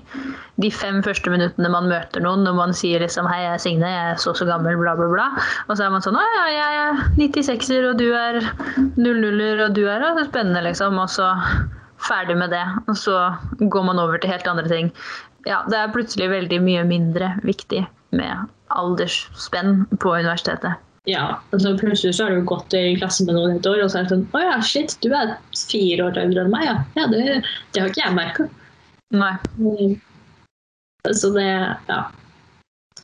[0.59, 3.89] de fem første minuttene man møter noen, når man sier liksom 'Hei, jeg er Signe,
[3.91, 5.27] jeg er så så gammel', bla, bla, bla.
[5.67, 8.39] Og så er man sånn 'Å ja, jeg er 96-er, og du er
[8.95, 10.99] 00-er, og du er så spennende', liksom.
[10.99, 11.31] Og så
[11.99, 12.65] ferdig med det.
[12.87, 14.91] Og så går man over til helt andre ting.
[15.47, 20.79] Ja, det er plutselig veldig mye mindre viktig med aldersspenn på universitetet.
[21.07, 24.01] Ja, altså Plutselig så har du gått i klasse med noen et år, og så
[24.01, 26.75] er det sånn Å ja, shit, du er fire år eldre enn meg, ja.
[26.99, 27.41] ja det,
[27.73, 28.47] det har ikke jeg merka.
[29.15, 29.35] Nei.
[31.15, 31.49] Så det
[31.89, 32.01] Ja.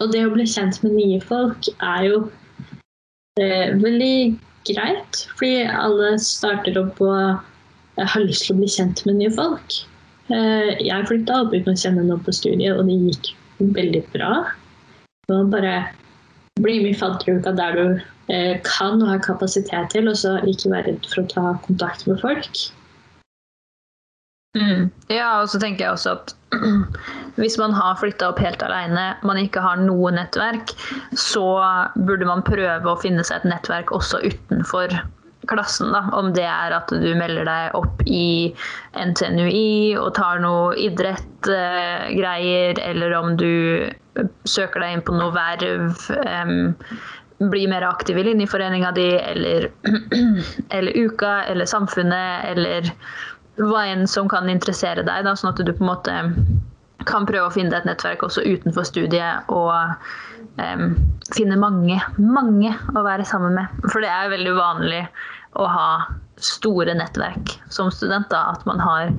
[0.04, 2.18] Og det å bli kjent med nye folk er jo
[3.40, 4.36] eh, veldig
[4.68, 9.78] greit, fordi alle starter opp og har lyst til å bli kjent med nye folk.
[10.34, 13.32] Eh, jeg flytta opp uten å kjenne noen på studiet, og det gikk
[13.78, 14.32] veldig bra.
[15.26, 15.76] Det var bare
[16.62, 17.86] bli med i fadderuka der du
[18.34, 22.08] eh, kan og har kapasitet til, og så ikke være redd for å ta kontakt
[22.08, 22.64] med folk.
[24.56, 24.88] Mm.
[25.12, 26.32] Ja, og så tenker jeg også at
[27.42, 30.72] hvis man har flytta opp helt alene, man ikke har noe nettverk,
[31.20, 31.44] så
[32.08, 34.96] burde man prøve å finne seg et nettverk også utenfor
[35.50, 35.92] klassen.
[35.96, 36.06] Da.
[36.18, 38.54] Om det er at du melder deg opp i
[38.96, 43.52] NTNUI og tar noe idrettgreier, eh, eller om du
[44.48, 45.94] søker deg inn på noe verv.
[46.24, 46.76] Um,
[47.52, 49.70] bli mer aktiv i linjeforeninga di, eller,
[50.76, 52.92] eller Uka, eller Samfunnet, eller
[53.60, 55.26] hva enn som kan interessere deg.
[55.28, 56.16] Da, sånn at du på en måte
[57.06, 59.76] kan prøve å finne deg et nettverk også utenfor studiet og
[60.58, 60.96] um,
[61.36, 63.90] finne mange, mange å være sammen med.
[63.92, 65.04] For det er veldig uvanlig
[65.56, 65.90] å ha
[66.42, 68.30] store nettverk som student.
[68.32, 69.14] Da, at man har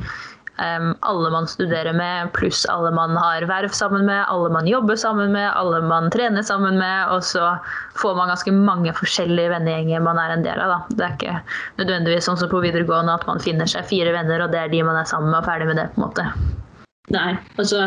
[0.56, 4.96] Um, alle man studerer med, pluss alle man har verv sammen med, alle man jobber
[4.96, 7.10] sammen med, alle man trener sammen med.
[7.12, 7.58] Og så
[8.00, 10.72] får man ganske mange forskjellige vennegjenger man er en del av.
[10.72, 10.96] Da.
[10.96, 11.34] Det er ikke
[11.82, 14.80] nødvendigvis sånn som på videregående at man finner seg fire venner, og det er de
[14.86, 15.90] man er sammen med, og ferdig med det.
[15.92, 16.24] på en måte.
[17.12, 17.84] Nei, altså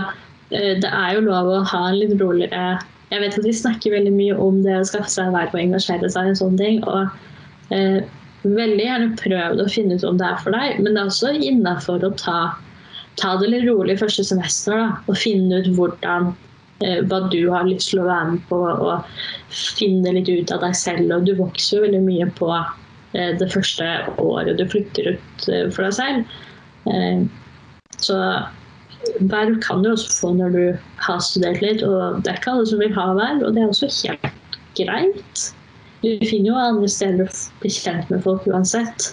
[0.54, 2.78] eh, det er jo lov å ha en litt roligere
[3.10, 6.14] Jeg vet at vi snakker veldig mye om det å skaffe seg verv og engasjere
[6.14, 6.84] seg i sånne ting.
[6.86, 8.06] og eh,
[8.44, 11.34] veldig gjerne prøv å finne ut om det er for deg, men det er også
[11.36, 12.40] innafor å ta,
[13.20, 14.78] ta, det litt rolig første semester.
[14.78, 16.32] Da, og finne ut hvordan,
[16.86, 19.20] eh, hva du har lyst til å være med på, og
[19.80, 21.12] finne litt ut av deg selv.
[21.18, 23.92] Og du vokser jo veldig mye på eh, det første
[24.24, 26.40] året du flytter ut eh, for deg selv.
[26.88, 27.28] Eh,
[28.00, 28.18] så
[29.32, 30.66] verv kan du også få når du
[31.04, 33.72] har studert litt, og det er ikke alle som vil ha verv, og det er
[33.72, 35.50] også helt greit.
[36.02, 39.12] Du finner jo andre steder å bli kjent med folk uansett.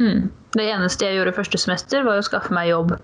[0.00, 0.30] Mm.
[0.56, 2.94] Det eneste jeg gjorde første semester, var å skaffe meg jobb.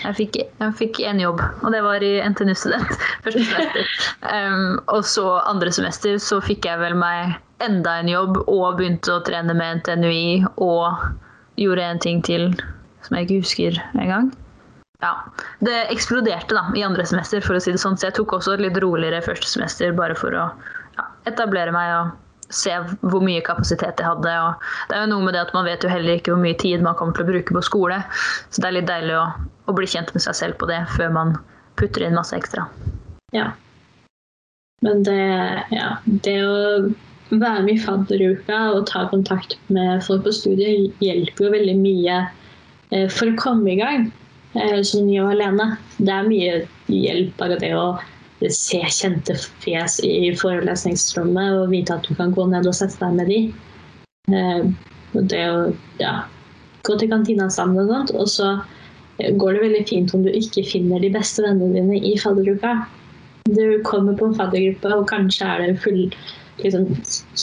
[0.00, 2.92] Jeg fikk, jeg en jobb, og det var i NTNU Student.
[3.24, 3.94] første semester.
[4.22, 9.12] Um, og så andre semester så fikk jeg vel meg enda en jobb og begynte
[9.18, 11.02] å trene med NTNUI og
[11.60, 12.54] gjorde en ting til
[13.04, 14.30] som jeg ikke husker engang.
[15.00, 15.14] Ja,
[15.64, 18.54] Det eksploderte da i andre semester, for å si det sånn, så jeg tok også
[18.54, 20.50] et litt roligere første semester bare for å
[21.28, 22.18] etablere meg og
[22.50, 24.32] se hvor mye kapasitet jeg hadde.
[24.46, 26.58] Og det er jo noe med det at Man vet jo heller ikke hvor mye
[26.58, 28.00] tid man kommer til å bruke på skole.
[28.50, 29.26] Så det er litt deilig å,
[29.70, 31.36] å bli kjent med seg selv på det før man
[31.80, 32.66] putter inn masse ekstra.
[33.36, 33.52] Ja.
[34.84, 35.20] Men det,
[35.74, 36.58] ja, det å
[37.30, 42.16] være med i fadderuka og ta kontakt med folk på studiet hjelper jo veldig mye
[42.90, 44.08] eh, for å komme i gang
[44.58, 45.74] eh, som ny og alene.
[46.00, 46.56] Det er mye
[46.90, 47.84] hjelp av det å
[48.48, 53.18] se kjente fjes i forelesningsrommet og vite at du kan gå ned og sette deg
[53.18, 53.40] med de.
[54.32, 54.62] Eh,
[55.12, 55.62] det å
[56.00, 56.14] ja,
[56.86, 58.14] gå til kantina sammen og sånt.
[58.16, 58.52] Og så
[59.40, 62.78] går det veldig fint om du ikke finner de beste vennene dine i faddergruppa.
[63.50, 66.06] Du kommer på en faddergruppe, og kanskje er det full
[66.62, 66.88] liksom,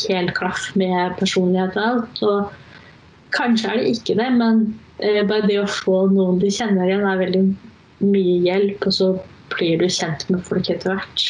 [0.09, 2.21] helt klaff med personlighet og alt.
[2.23, 4.67] Og kanskje er det ikke det, men
[5.03, 7.43] eh, bare det å få noen du kjenner igjen, er veldig
[8.05, 8.87] mye hjelp.
[8.87, 9.11] Og så
[9.53, 11.25] blir du kjent med folk etter hvert.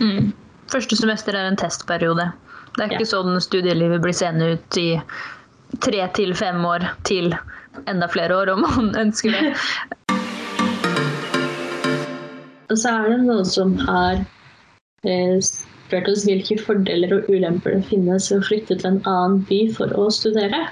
[0.00, 0.32] Mm.
[0.72, 2.30] Første semester er en testperiode.
[2.76, 3.12] Det er ikke ja.
[3.14, 4.88] sånn studielivet blir seende ut i
[5.82, 7.32] tre til fem år til
[7.88, 9.54] enda flere år, om man ønsker det.
[12.70, 14.18] Og så er det noen som har
[15.06, 19.44] eh, spurt oss hvilke fordeler og ulemper det finnes ved å flytte til en annen
[19.46, 20.64] by for å studere.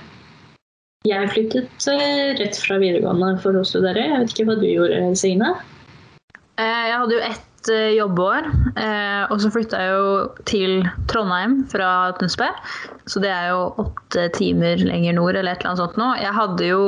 [1.06, 4.02] Jeg flyttet eh, rett fra videregående for å studere.
[4.08, 5.52] Jeg vet ikke hva du gjorde, Signe?
[6.60, 8.46] Eh, jeg hadde jo ett jobbår, jobbeår.
[8.76, 10.08] Eh, og så flytta jeg jo
[10.44, 10.72] til
[11.08, 12.58] Trondheim fra Tønsberg.
[13.08, 16.10] Så det er jo åtte timer lenger nord eller et eller annet sånt nå.
[16.20, 16.84] Jeg hadde jo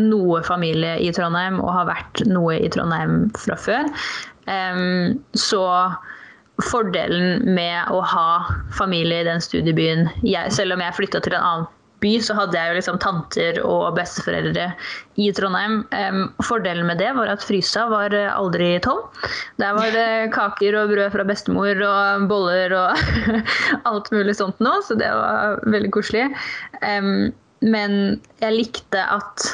[0.00, 3.92] noe familie i Trondheim og har vært noe i Trondheim fra før.
[5.36, 5.62] Så
[6.64, 8.28] fordelen med å ha
[8.76, 10.04] familie i den studiebyen
[10.54, 11.70] Selv om jeg flytta til en annen
[12.04, 14.68] by, så hadde jeg jo liksom tanter og besteforeldre
[15.20, 15.80] i Trondheim.
[15.90, 19.02] Um, fordelen med det var at frysa var aldri tom.
[19.62, 23.06] Der var det kaker og brød fra bestemor og boller og
[23.90, 26.28] alt mulig sånt nå, så det var veldig koselig.
[26.84, 27.32] Um,
[27.64, 29.48] men jeg likte at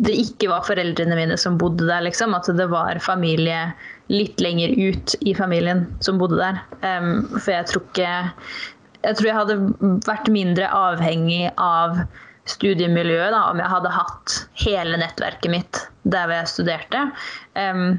[0.00, 2.34] det ikke var foreldrene mine som bodde der, liksom.
[2.36, 3.70] At det var familie
[4.10, 6.60] litt lenger ut i familien som bodde der.
[6.82, 8.14] Um, for jeg tror ikke
[9.04, 9.58] jeg tror jeg hadde
[10.06, 12.02] vært mindre avhengig av
[12.50, 17.04] studiemiljøet da, om jeg hadde hatt hele nettverket mitt der hvor jeg studerte.
[17.54, 17.98] Um,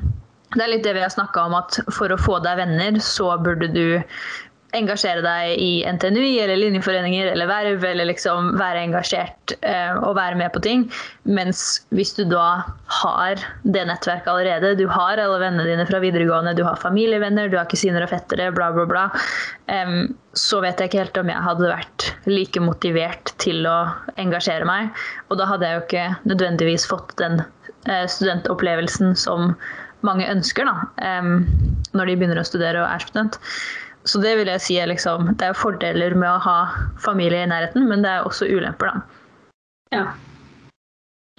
[0.52, 3.30] det er litt det vi har snakka om, at for å få deg venner, så
[3.40, 4.02] burde du
[4.78, 10.38] engasjere deg i NTNUI eller linjeforeninger eller verv, eller liksom være engasjert eh, og være
[10.40, 10.86] med på ting.
[11.28, 12.64] Mens hvis du da
[13.02, 17.60] har det nettverket allerede, du har alle vennene dine fra videregående, du har familievenner, du
[17.60, 19.06] har kusiner og fettere, bla, bla, bla,
[19.72, 19.94] eh,
[20.38, 23.78] så vet jeg ikke helt om jeg hadde vært like motivert til å
[24.22, 24.92] engasjere meg.
[25.30, 29.56] Og da hadde jeg jo ikke nødvendigvis fått den eh, studentopplevelsen som
[30.02, 30.72] mange ønsker da,
[31.94, 33.36] når de begynner å studere og er student.
[34.10, 36.58] Så det vil jeg si er liksom Det er fordeler med å ha
[37.04, 39.22] familie i nærheten, men det er også ulemper, da.
[39.92, 40.06] Ja.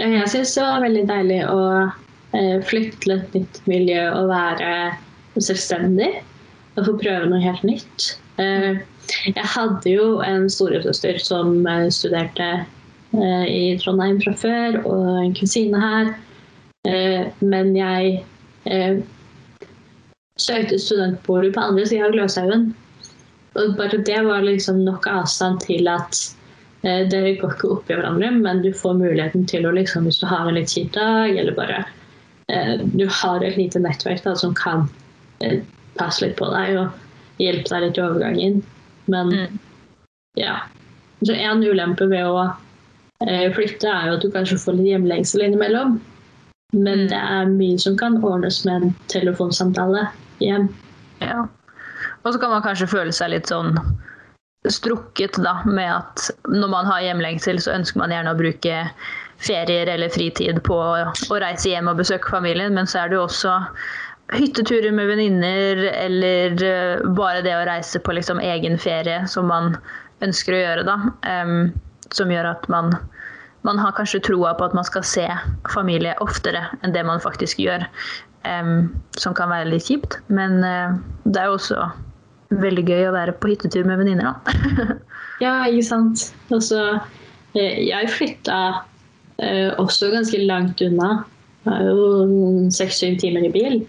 [0.02, 1.60] Jeg syns det var veldig deilig å
[2.36, 4.72] eh, flytte til et nytt miljø og være
[5.38, 6.10] selvstendig.
[6.76, 8.12] Og få prøve noe helt nytt.
[8.40, 8.80] Eh,
[9.28, 12.52] jeg hadde jo en storesøster som eh, studerte
[13.12, 16.14] i Trondheim fra før, og en kusine her.
[17.44, 18.22] Men jeg
[20.42, 22.70] søkte studentbolig på andre sida av Gløshaugen.
[23.58, 26.20] Og bare det var liksom nok avstand til at
[26.86, 30.22] eh, dere går ikke opp i hverandre, men du får muligheten til å liksom, hvis
[30.22, 31.82] du har en litt kjip dag, eller bare
[32.48, 34.86] eh, du har et lite nettverk da, som kan
[35.44, 35.60] eh,
[36.00, 38.62] passe litt på deg og hjelpe deg litt i overgangen.
[39.12, 39.58] Men mm.
[40.40, 40.62] ja.
[41.22, 42.46] Så en ulempe ved å
[43.26, 46.00] eh, flytte er jo at du kanskje får litt hjemlengsel innimellom.
[46.72, 47.08] Men mm.
[47.12, 50.08] det er mye som kan ordnes med en telefonsamtale
[50.42, 50.68] hjem.
[51.22, 51.46] Ja.
[52.22, 53.76] Og så kan man kanskje føle seg litt sånn
[54.70, 58.84] strukket da, med at når man har hjemlengsel, så ønsker man gjerne å bruke
[59.42, 63.24] ferier eller fritid på å reise hjem og besøke familien, men så er det jo
[63.26, 63.56] også
[64.32, 69.74] hytteturer med venninner eller eh, bare det å reise på liksom egen ferie som man
[70.22, 70.96] ønsker å gjøre, da.
[71.26, 71.72] Um,
[72.14, 72.92] som gjør at man,
[73.66, 75.26] man har kanskje troa på at man skal se
[75.72, 77.86] familie oftere enn det man faktisk gjør.
[78.42, 80.18] Um, som kan være litt kjipt.
[80.32, 81.86] Men uh, det er jo også
[82.62, 84.94] veldig gøy å være på hyttetur med venninner, da.
[85.44, 86.26] ja, ikke sant.
[86.52, 86.98] Altså,
[87.54, 91.22] jeg flytta uh, også ganske langt unna.
[91.62, 93.82] Det var jo seks-syv timer i bil.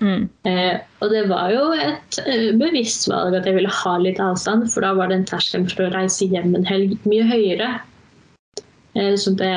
[0.00, 0.28] Mm.
[0.46, 2.20] Uh, og det var jo et
[2.56, 5.92] bevisst valg at jeg ville ha litt avstand, for da var den terskelen for å
[5.92, 7.74] reise hjem en helg mye høyere.
[9.20, 9.52] så det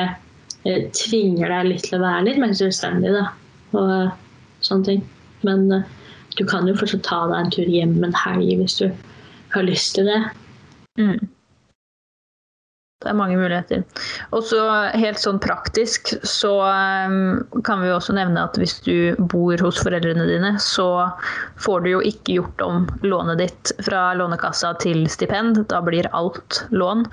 [0.94, 3.14] tvinger deg litt til å være litt mer selvstendig.
[3.16, 3.30] da.
[3.80, 4.12] Og
[4.66, 5.04] sånne ting.
[5.46, 5.84] Men uh,
[6.38, 8.88] du kan jo fortsatt ta deg en tur hjem en helg hvis du
[9.52, 10.20] har lyst til det.
[11.00, 11.28] Mm.
[13.02, 13.82] Det er mange muligheter.
[14.30, 14.60] Og så
[14.94, 19.80] helt sånn praktisk så um, kan vi jo også nevne at hvis du bor hos
[19.82, 21.08] foreldrene dine, så
[21.64, 25.64] får du jo ikke gjort om lånet ditt fra Lånekassa til stipend.
[25.72, 27.08] Da blir alt lån.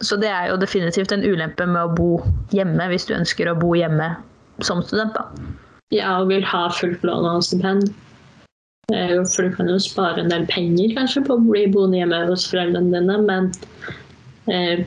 [0.00, 2.12] Så det er jo definitivt en ulempe med å bo
[2.54, 4.14] hjemme hvis du ønsker å bo hjemme
[4.64, 5.18] som student.
[5.18, 5.26] da
[5.94, 7.90] ja, og vil ha fullt lån og stipend.
[8.94, 12.24] Eh, for du kan jo spare en del penger kanskje på å bli boende hjemme
[12.30, 13.50] hos foreldrene dine, men
[14.50, 14.84] eh,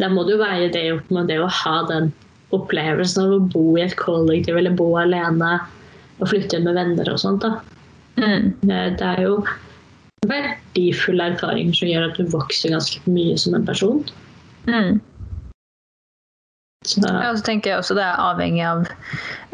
[0.00, 2.10] da må du veie det opp med det å ha den
[2.54, 5.56] opplevelsen av å bo i et kollektiv eller bo alene
[6.20, 7.44] og flytte med venner og sånt.
[7.46, 7.58] da.
[8.18, 8.52] Mm.
[8.70, 9.38] Eh, det er jo
[10.28, 14.02] verdifulle erfaringer som gjør at du vokser ganske mye som en person.
[14.70, 15.00] Mm.
[16.84, 17.00] Så.
[17.08, 18.82] Ja, så tenker jeg også det er avhengig av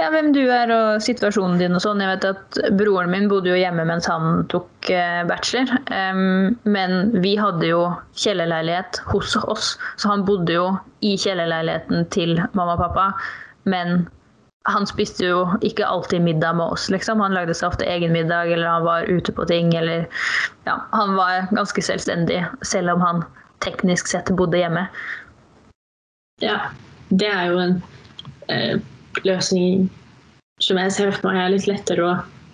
[0.01, 2.03] ja, hvem du er og situasjonen din og sånn.
[2.03, 5.71] Jeg vet at Broren min bodde jo hjemme mens han tok eh, bachelor.
[5.95, 7.85] Um, men vi hadde jo
[8.19, 10.67] kjellerleilighet hos oss, så han bodde jo
[11.07, 13.07] i kjellerleiligheten til mamma og pappa.
[13.71, 14.09] Men
[14.69, 17.23] han spiste jo ikke alltid middag med oss, liksom.
[17.23, 20.09] Han lagde seg ofte egen middag, eller han var ute på ting, eller
[20.67, 23.25] Ja, han var ganske selvstendig, selv om han
[23.65, 24.89] teknisk sett bodde hjemme.
[26.41, 26.59] Ja,
[27.11, 27.77] det er jo en
[28.49, 28.77] eh,
[29.27, 29.89] løsning
[30.63, 32.13] som jeg ser for meg er litt lettere å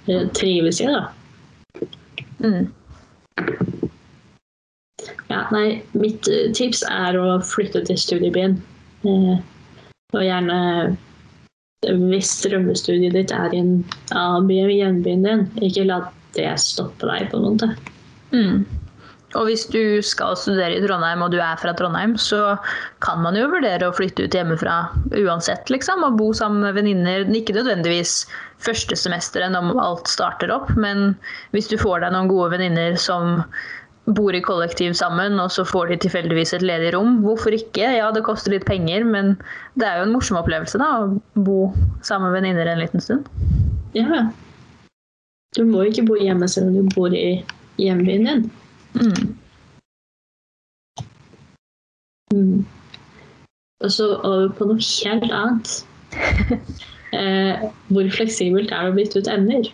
[0.08, 0.88] eh, trives i.
[0.90, 1.04] da.
[2.40, 2.68] Mm.
[5.28, 8.60] Ja, nei, mitt eh, tips er å flytte til studiebyen.
[9.06, 9.34] Eh,
[10.14, 10.60] og gjerne
[11.86, 13.74] hvis drømmestudiet ditt er i en
[14.14, 16.00] annen by enn hjembyen din, ikke la
[16.36, 17.68] det stoppe deg på en måte.
[18.32, 18.64] Mm.
[19.34, 22.54] Og hvis du skal studere i Trondheim og du er fra Trondheim, så
[23.04, 24.76] kan man jo vurdere å flytte ut hjemmefra
[25.18, 26.04] uansett, liksom.
[26.06, 27.26] Og bo sammen med venninner.
[27.34, 28.20] Ikke nødvendigvis
[28.62, 31.10] første semesteret når alt starter opp, men
[31.56, 33.42] hvis du får deg noen gode venninner som
[34.14, 37.18] bor i kollektiv sammen, og så får de tilfeldigvis et ledig rom.
[37.24, 37.88] Hvorfor ikke?
[37.96, 39.34] Ja, det koster litt penger, men
[39.74, 41.72] det er jo en morsom opplevelse da, å bo
[42.06, 43.26] sammen med venninner en liten stund.
[43.98, 44.28] Ja.
[45.58, 47.40] Du må jo ikke bo hjemme selv om du bor i
[47.82, 48.46] hjembyen din.
[48.96, 49.36] Mm.
[52.34, 52.66] Mm.
[53.84, 55.72] Og så over på noe helt annet.
[57.18, 59.68] eh, hvor fleksibelt er det å bytte ut emner?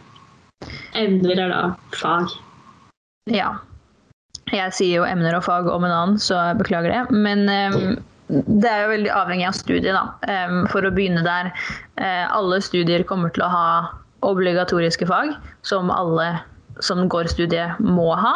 [0.99, 1.63] Emner er da
[1.97, 2.33] fag.
[3.31, 3.55] Ja.
[4.53, 7.03] Jeg sier jo emner og fag om en annen, så jeg beklager det.
[7.15, 7.79] Men eh,
[8.29, 10.05] det er jo veldig avhengig av studiet, da.
[10.29, 11.53] Eh, for å begynne der.
[12.01, 13.67] Uh, alle studier kommer til å ha
[14.27, 15.35] obligatoriske fag,
[15.67, 16.35] som alle
[16.81, 18.35] som går studiet må ha.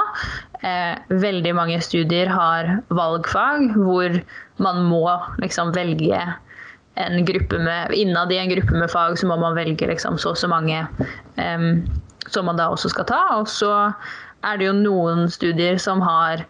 [0.63, 4.19] Eh, veldig mange studier har valgfag, hvor
[4.63, 5.05] man må
[5.43, 6.21] liksom velge
[6.97, 10.33] en gruppe med Innad i en gruppe med fag så må man velge liksom så
[10.33, 10.81] og så mange
[11.37, 11.67] eh,
[12.33, 13.21] som man da også skal ta.
[13.37, 13.73] Og så
[14.47, 16.45] er det jo noen studier som har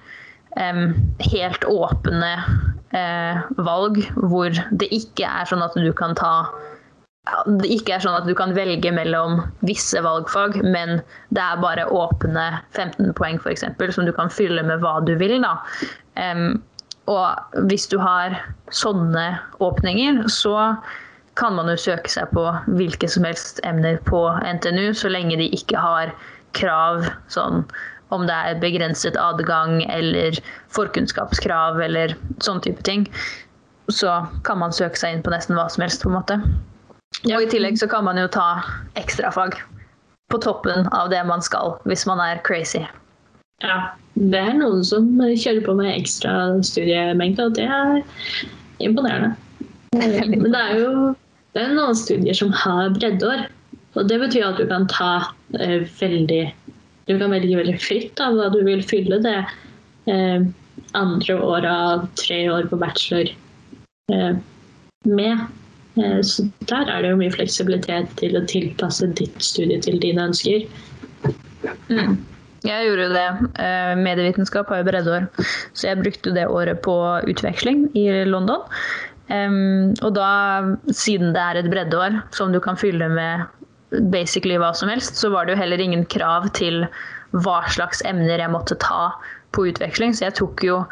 [0.57, 0.87] eh,
[1.33, 2.33] helt åpne
[2.95, 6.49] uh, valg, hvor det ikke er sånn at du kan ta
[7.59, 11.01] det ikke er sånn at du kan velge mellom visse valgfag, men
[11.35, 12.47] det er bare åpne
[12.77, 13.65] 15 poeng f.eks.
[13.97, 15.41] som du kan fylle med hva du vil.
[15.43, 15.57] Da.
[16.15, 16.61] Um,
[17.11, 18.39] og hvis du har
[18.75, 19.27] sånne
[19.63, 20.77] åpninger, så
[21.37, 22.47] kan man jo søke seg på
[22.79, 26.15] hvilke som helst emner på NTNU, så lenge de ikke har
[26.57, 27.67] krav sånn
[28.15, 30.39] om det er begrenset adgang eller
[30.75, 32.15] forkunnskapskrav eller
[32.45, 33.09] sånn type ting,
[33.91, 36.39] så kan man søke seg inn på nesten hva som helst, på en måte.
[37.25, 38.61] Og i tillegg så kan man jo ta
[39.01, 39.57] ekstrafag
[40.31, 42.83] på toppen av det man skal, hvis man er crazy.
[43.65, 46.35] Ja, det er noen som kjører på med ekstra
[46.67, 48.03] studiemengde, og det er
[48.85, 49.33] imponerende.
[49.97, 51.15] Men det er jo
[51.57, 53.47] det er noen studier som har breddeår.
[53.97, 56.43] Og det betyr at du kan ta eh, veldig
[57.09, 59.39] Du kan velge veldig fritt av hva du vil fylle det
[60.11, 60.43] eh,
[60.99, 63.31] andre året av tre år på bachelor
[64.13, 64.35] eh,
[65.07, 65.47] med.
[65.97, 70.29] Eh, så der er det jo mye fleksibilitet til å tilpasse ditt studie til dine
[70.31, 70.67] ønsker.
[71.91, 72.17] Mm.
[72.67, 73.27] Jeg gjorde jo det.
[73.63, 75.29] Eh, medievitenskap har jo breddeår,
[75.77, 76.97] så jeg brukte det året på
[77.31, 78.65] utveksling i London.
[79.27, 80.31] Og da,
[80.95, 83.43] siden det er et breddeår som du kan fylle med
[84.13, 86.85] basically hva som helst, så var det jo heller ingen krav til
[87.35, 89.11] hva slags emner jeg måtte ta
[89.57, 90.15] på utveksling.
[90.15, 90.83] Så jeg tok jo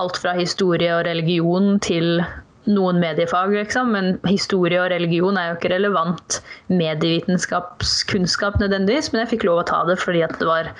[0.00, 2.24] alt fra historie og religion til
[2.70, 3.92] noen mediefag, liksom.
[3.94, 6.38] Men historie og religion er jo ikke relevant
[6.72, 9.12] medievitenskapskunnskap nødvendigvis.
[9.12, 10.70] Men jeg fikk lov å ta det fordi at det var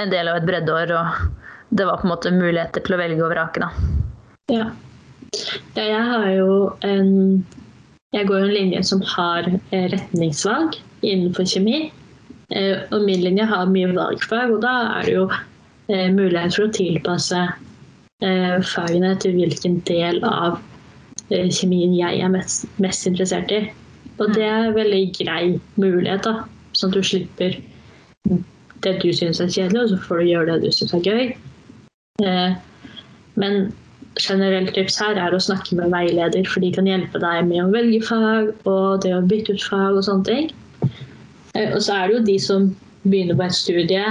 [0.00, 3.24] en del av et breddeår, og det var på en måte muligheter til å velge
[3.24, 3.70] og vrake.
[4.52, 4.70] Ja.
[5.76, 6.50] ja jeg har jo
[6.86, 7.44] en
[8.14, 11.90] Jeg går jo en linje som har eh, retningsvalg innenfor kjemi.
[12.54, 16.68] Eh, og min linje har mye valgfag, og da er det jo eh, mulighet for
[16.68, 17.42] å tilpasse
[18.16, 20.54] fagene til hvilken del av
[21.30, 23.64] kjemien jeg er mest, mest interessert i.
[24.18, 26.46] Og det er en veldig grei mulighet, da,
[26.76, 27.58] sånn at du slipper
[28.84, 31.34] det du syns er kjedelig, og så får du gjøre det du syns er gøy.
[33.36, 33.66] Men
[34.20, 37.72] generelt tips her er å snakke med veileder, for de kan hjelpe deg med å
[37.74, 40.48] velge fag og det å bytte ut fag og sånne ting.
[41.56, 42.70] Eh, og så er det jo de som
[43.04, 44.06] begynner på et studie,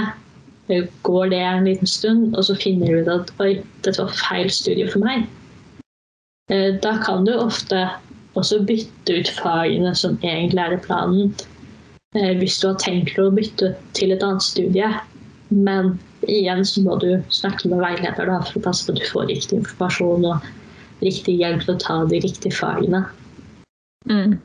[0.70, 4.14] eh, går det en liten stund, og så finner du ut at oi, dette var
[4.28, 5.26] feil studie for meg.
[6.52, 7.88] Eh, da kan du ofte
[8.38, 11.32] også bytte ut fagene som egentlig er i planen,
[12.16, 14.88] hvis du har tenkt å bytte til et annet studie.
[15.52, 19.08] Men igjen så må du snakke med veileder da, for å passe på at du
[19.10, 20.46] får riktig informasjon og
[21.04, 23.04] riktig hjelp til å ta de riktige fagene.
[24.06, 24.36] Mm.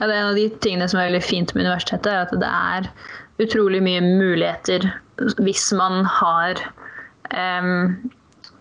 [0.00, 2.34] Ja, det er en av de tingene som er veldig fint med universitetet, er at
[2.42, 2.90] det er
[3.42, 4.86] utrolig mye muligheter
[5.42, 6.58] hvis man har
[7.30, 8.10] um,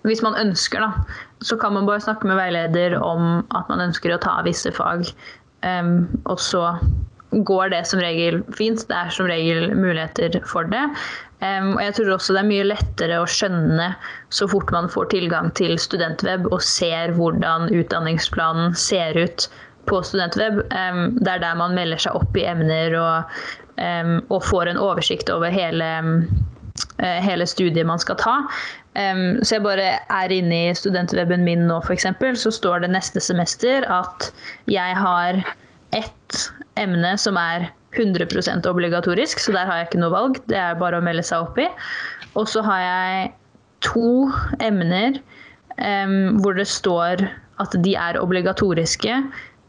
[0.04, 1.06] Hvis man ønsker, da.
[1.44, 5.10] Så kan man bare snakke med veileder om at man ønsker å ta visse fag.
[5.64, 6.70] Um, og så
[7.32, 8.84] går det som regel fint.
[8.90, 10.84] Det er som regel muligheter for det.
[11.44, 13.90] Um, og jeg tror også det er mye lettere å skjønne
[14.32, 19.50] så fort man får tilgang til studentweb og ser hvordan utdanningsplanen ser ut
[19.90, 20.62] på studentweb.
[20.72, 23.36] Um, det er der man melder seg opp i emner og
[23.82, 26.44] um, og får en oversikt over hele, uh,
[27.24, 28.36] hele studiet man skal ta.
[28.96, 32.08] Så jeg bare er inne i studentweben min nå, f.eks.,
[32.42, 34.30] så står det neste semester at
[34.70, 35.42] jeg har
[35.94, 36.40] ett
[36.82, 40.40] emne som er 100% obligatorisk, så der har jeg ikke noe valg.
[40.50, 41.68] Det er bare å melde seg opp i.
[42.34, 43.32] Og så har jeg
[43.86, 44.30] to
[44.64, 45.20] emner
[46.42, 47.26] hvor det står
[47.62, 49.22] at de er obligatoriske,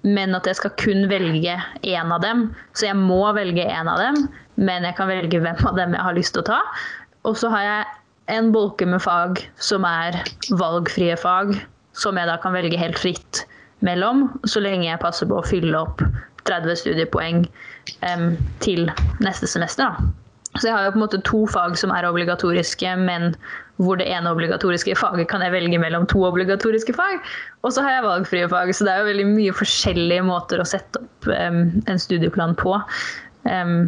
[0.05, 2.47] men at jeg skal kun velge én av dem.
[2.77, 4.27] Så jeg må velge én av dem,
[4.61, 6.61] men jeg kan velge hvem av dem jeg har lyst til å ta.
[7.25, 10.21] Og så har jeg en bolke med fag som er
[10.61, 11.57] valgfrie fag,
[11.97, 13.45] som jeg da kan velge helt fritt
[13.85, 16.03] mellom, så lenge jeg passer på å fylle opp
[16.49, 17.45] 30 studiepoeng
[18.05, 18.35] um,
[18.65, 18.89] til
[19.25, 19.93] neste semester.
[19.93, 20.24] Da.
[20.55, 23.35] Så jeg har jo på en måte to fag som er obligatoriske, men
[23.83, 27.19] hvor det ene obligatoriske faget kan jeg velge mellom to obligatoriske fag.
[27.67, 30.69] Og så har jeg valgfrie fag, så det er jo veldig mye forskjellige måter å
[30.69, 32.77] sette opp um, en studieplan på.
[33.45, 33.83] Um,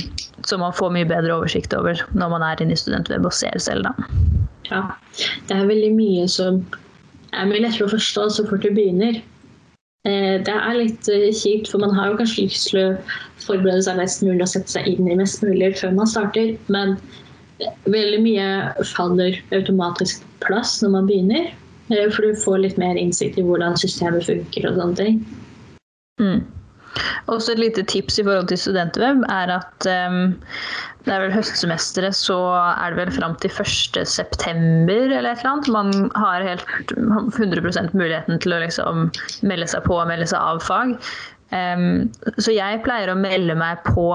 [0.45, 3.57] så man får mye bedre oversikt over når man er inne i studentweb og ser
[3.63, 4.11] selv, da.
[4.67, 4.83] Ja,
[5.47, 6.65] det er veldig mye som
[7.31, 9.23] er mye lettere å forstå så fort du begynner.
[10.07, 12.89] Eh, det er litt eh, kjipt, for man har jo kanskje lyst til å
[13.43, 16.95] forberede seg mest mulig og sette seg inn i mest mulig før man starter, men
[17.89, 18.49] veldig mye
[18.93, 21.49] faller automatisk på plass når man begynner.
[21.91, 25.19] Eh, for du får litt mer innsikt i hvordan systemet funker og sånne ting.
[26.23, 26.45] Mm.
[27.33, 30.37] Også et lite tips i forhold til studentweb er at um,
[31.07, 34.03] det er vel høstsemesteret, så er det vel fram til 1.9.
[34.91, 35.71] eller et eller annet.
[35.71, 36.67] Man har helt
[36.99, 39.09] 100% muligheten til å liksom
[39.47, 40.97] melde seg på og melde seg av fag.
[41.55, 42.09] Um,
[42.43, 44.09] så jeg pleier å melde meg på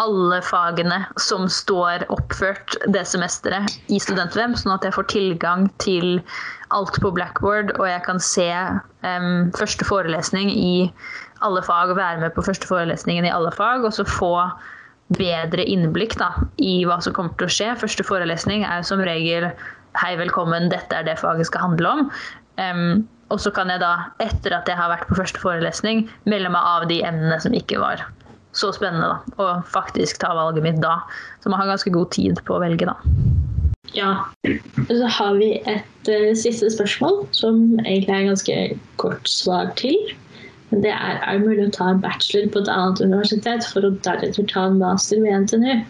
[0.00, 6.18] alle fagene som står oppført det semesteret i Studentweb, sånn at jeg får tilgang til
[6.74, 8.48] alt på Blackboard, og jeg kan se
[9.04, 10.88] um, første forelesning i
[11.44, 14.32] alle fag og være med på første forelesningen i alle fag, og så få
[15.12, 17.72] bedre innblikk da, i hva som kommer til å skje.
[17.80, 19.50] Første forelesning er som regel
[19.94, 22.10] 'hei, velkommen, dette er det faget skal handle om'.
[22.58, 26.50] Um, og så kan jeg da, etter at jeg har vært på første forelesning, melde
[26.50, 28.04] meg av de emnene som ikke var
[28.54, 31.00] så spennende, da, og faktisk ta valget mitt da.
[31.42, 32.94] Så man har ganske god tid på å velge, da.
[33.94, 34.24] Ja.
[34.88, 38.58] Så har vi et uh, siste spørsmål, som egentlig er ganske
[39.02, 39.98] kort svar til.
[40.70, 44.48] Det er, er mulig å ta en bachelor på et annet universitet for å deretter
[44.50, 45.84] ta en master ved NTNU?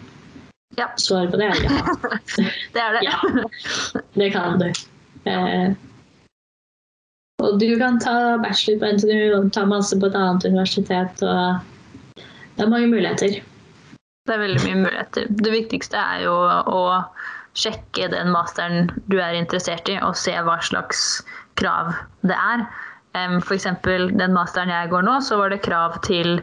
[0.75, 0.89] Ja.
[0.99, 1.85] Svaret på det er ja.
[2.75, 3.03] det er det.
[3.07, 3.17] ja,
[4.19, 4.67] det kan du.
[5.31, 5.71] Eh,
[7.43, 11.23] og du kan ta bachelor på NTNU og ta masse på et annet universitet.
[11.23, 12.23] og
[12.55, 13.39] Det er mange muligheter.
[14.25, 15.27] Det er veldig mye muligheter.
[15.29, 16.83] Det viktigste er jo å
[17.55, 21.21] sjekke den masteren du er interessert i, og se hva slags
[21.59, 21.93] krav
[22.27, 22.65] det er.
[23.15, 23.67] F.eks.
[23.83, 26.41] den masteren jeg går nå, så var det krav til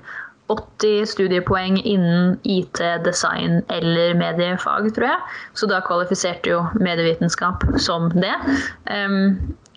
[0.52, 5.20] 80 studiepoeng innen IT, design eller mediefag, tror jeg.
[5.54, 8.34] Så da kvalifiserte jo medievitenskap som det.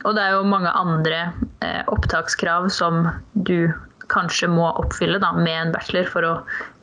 [0.05, 1.31] og det er jo mange andre
[1.65, 3.71] eh, opptakskrav som du
[4.11, 6.33] kanskje må oppfylle da, med en bachelor for å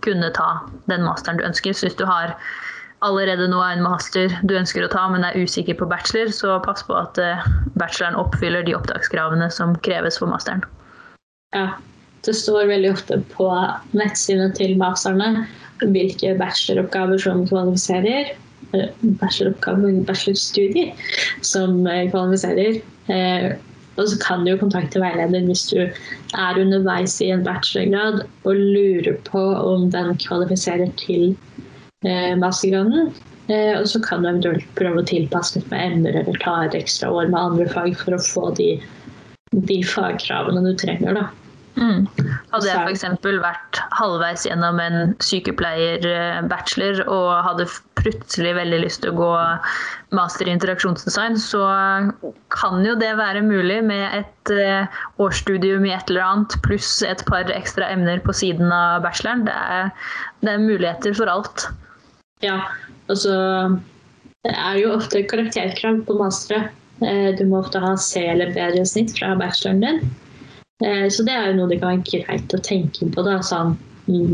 [0.02, 1.74] kunne ta den masteren du ønsker.
[1.74, 2.34] Så hvis du har
[3.06, 6.58] allerede nå er en master du ønsker å ta, men er usikker på bachelor, så
[6.64, 7.48] pass på at eh,
[7.80, 10.62] bacheloren oppfyller de opptakskravene som kreves for masteren.
[11.56, 11.74] Ja,
[12.26, 13.48] det står veldig ofte på
[13.98, 15.46] nettsidene til masterne
[15.82, 18.32] hvilke bacheloroppgaver som kvalifiserer.
[18.72, 18.88] Eh,
[19.20, 20.94] bacheloroppgaver, bachelorstudier
[21.46, 22.80] som eh, kvalifiserer.
[24.00, 28.56] Og så kan du jo kontakte veileder hvis du er underveis i en bachelorgrad og
[28.56, 31.34] lurer på om den kvalifiserer til
[32.40, 33.12] mastergraden.
[33.50, 36.78] Eh, og så kan du eventuelt prøve å tilpasse litt med emner eller ta et
[36.78, 38.72] ekstra år med andre fag for å få de,
[39.66, 41.18] de fagkravene du trenger.
[41.18, 41.28] da.
[41.72, 42.04] Mm.
[42.52, 43.04] Hadde jeg f.eks.
[43.40, 49.30] vært halvveis gjennom en sykepleierbachelor og hadde plutselig veldig lyst til å gå
[50.12, 51.64] master i interaksjonsdesign, så
[52.52, 57.24] kan jo det være mulig med et eh, årsstudium i et eller annet pluss et
[57.30, 59.46] par ekstra emner på siden av bacheloren.
[59.48, 59.88] Det er,
[60.44, 61.70] det er muligheter for alt.
[62.42, 62.58] Ja,
[63.08, 63.34] altså
[64.42, 66.70] Det er jo ofte karakterkrav på mastere.
[67.02, 70.00] Eh, du må ofte ha C eller bedre snitt fra bacheloren din.
[70.82, 73.76] Eh, så det er jo noe det kan være greit å tenke på da, sånn,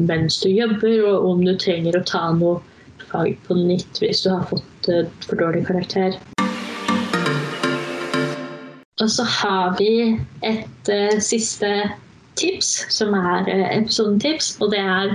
[0.09, 2.63] mens du jobber, og om du trenger å ta noe
[3.11, 6.17] fag på nytt hvis du har fått eh, for dårlig karakter.
[8.99, 11.69] Og så har vi et uh, siste
[12.39, 15.15] tips, som er eh, episodentips, og det er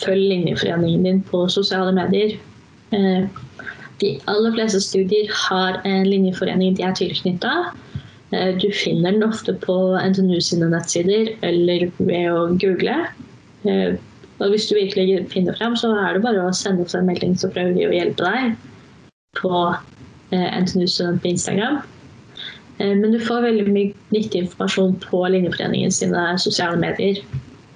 [0.00, 2.36] følg linjeforeningen din på sosiale medier.
[2.96, 3.26] Eh,
[4.02, 7.54] de aller fleste studier har en linjeforening de er tilknytta.
[8.32, 12.98] Eh, du finner den ofte på NTNU sine nettsider eller ved å google.
[14.42, 17.36] Og hvis du virkelig finner frem, så er det bare å sende oss en melding,
[17.38, 18.56] så prøver vi å hjelpe deg
[19.38, 19.60] på
[20.34, 21.78] NTNU Student på Instagram.
[22.78, 27.20] Eh, men du får veldig mye nyttig informasjon på Linjeforeningen sine sosiale medier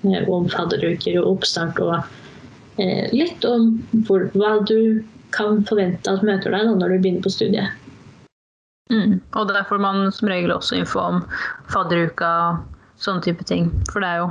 [0.03, 1.95] eh, om fadderuker og oppstart og
[2.83, 3.77] eh, litt om
[4.09, 7.77] hvor, hva du kan forvente at møter deg da, når du begynner på studiet.
[8.91, 9.21] Mm.
[9.37, 11.21] Og der får man som regel også info om
[11.69, 13.69] fadderuka og sånne type ting.
[13.93, 14.31] For det er jo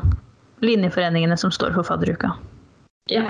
[0.65, 2.34] linjeforeningene som står for fadderuka.
[3.13, 3.30] Ja.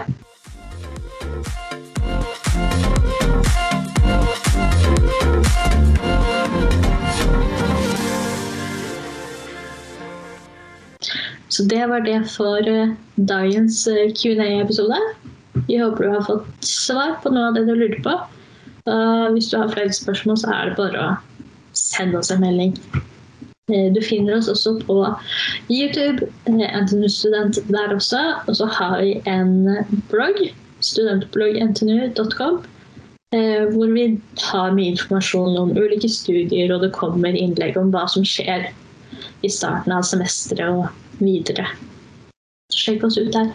[11.58, 14.97] Så det var det for eh, dagens eh, Q&A-episode.
[15.66, 18.12] Vi håper du har fått svar på noe av det du lurer på.
[19.34, 21.08] Hvis du har flere spørsmål, så er det bare å
[21.76, 22.76] sende oss en melding.
[23.74, 24.99] Eh, Du finner oss også på
[25.74, 28.22] YouTube, eh, NTNU Student der også.
[28.45, 29.82] Og så har vi en
[30.14, 30.38] blogg,
[30.86, 32.62] studentblogg.ntnu.com,
[33.74, 34.05] hvor vi
[34.51, 38.70] har mye informasjon om ulike studier, og det kommer innlegg om hva som skjer
[39.41, 41.68] i starten av semesteret og videre.
[42.74, 43.53] Sjekk oss ut der.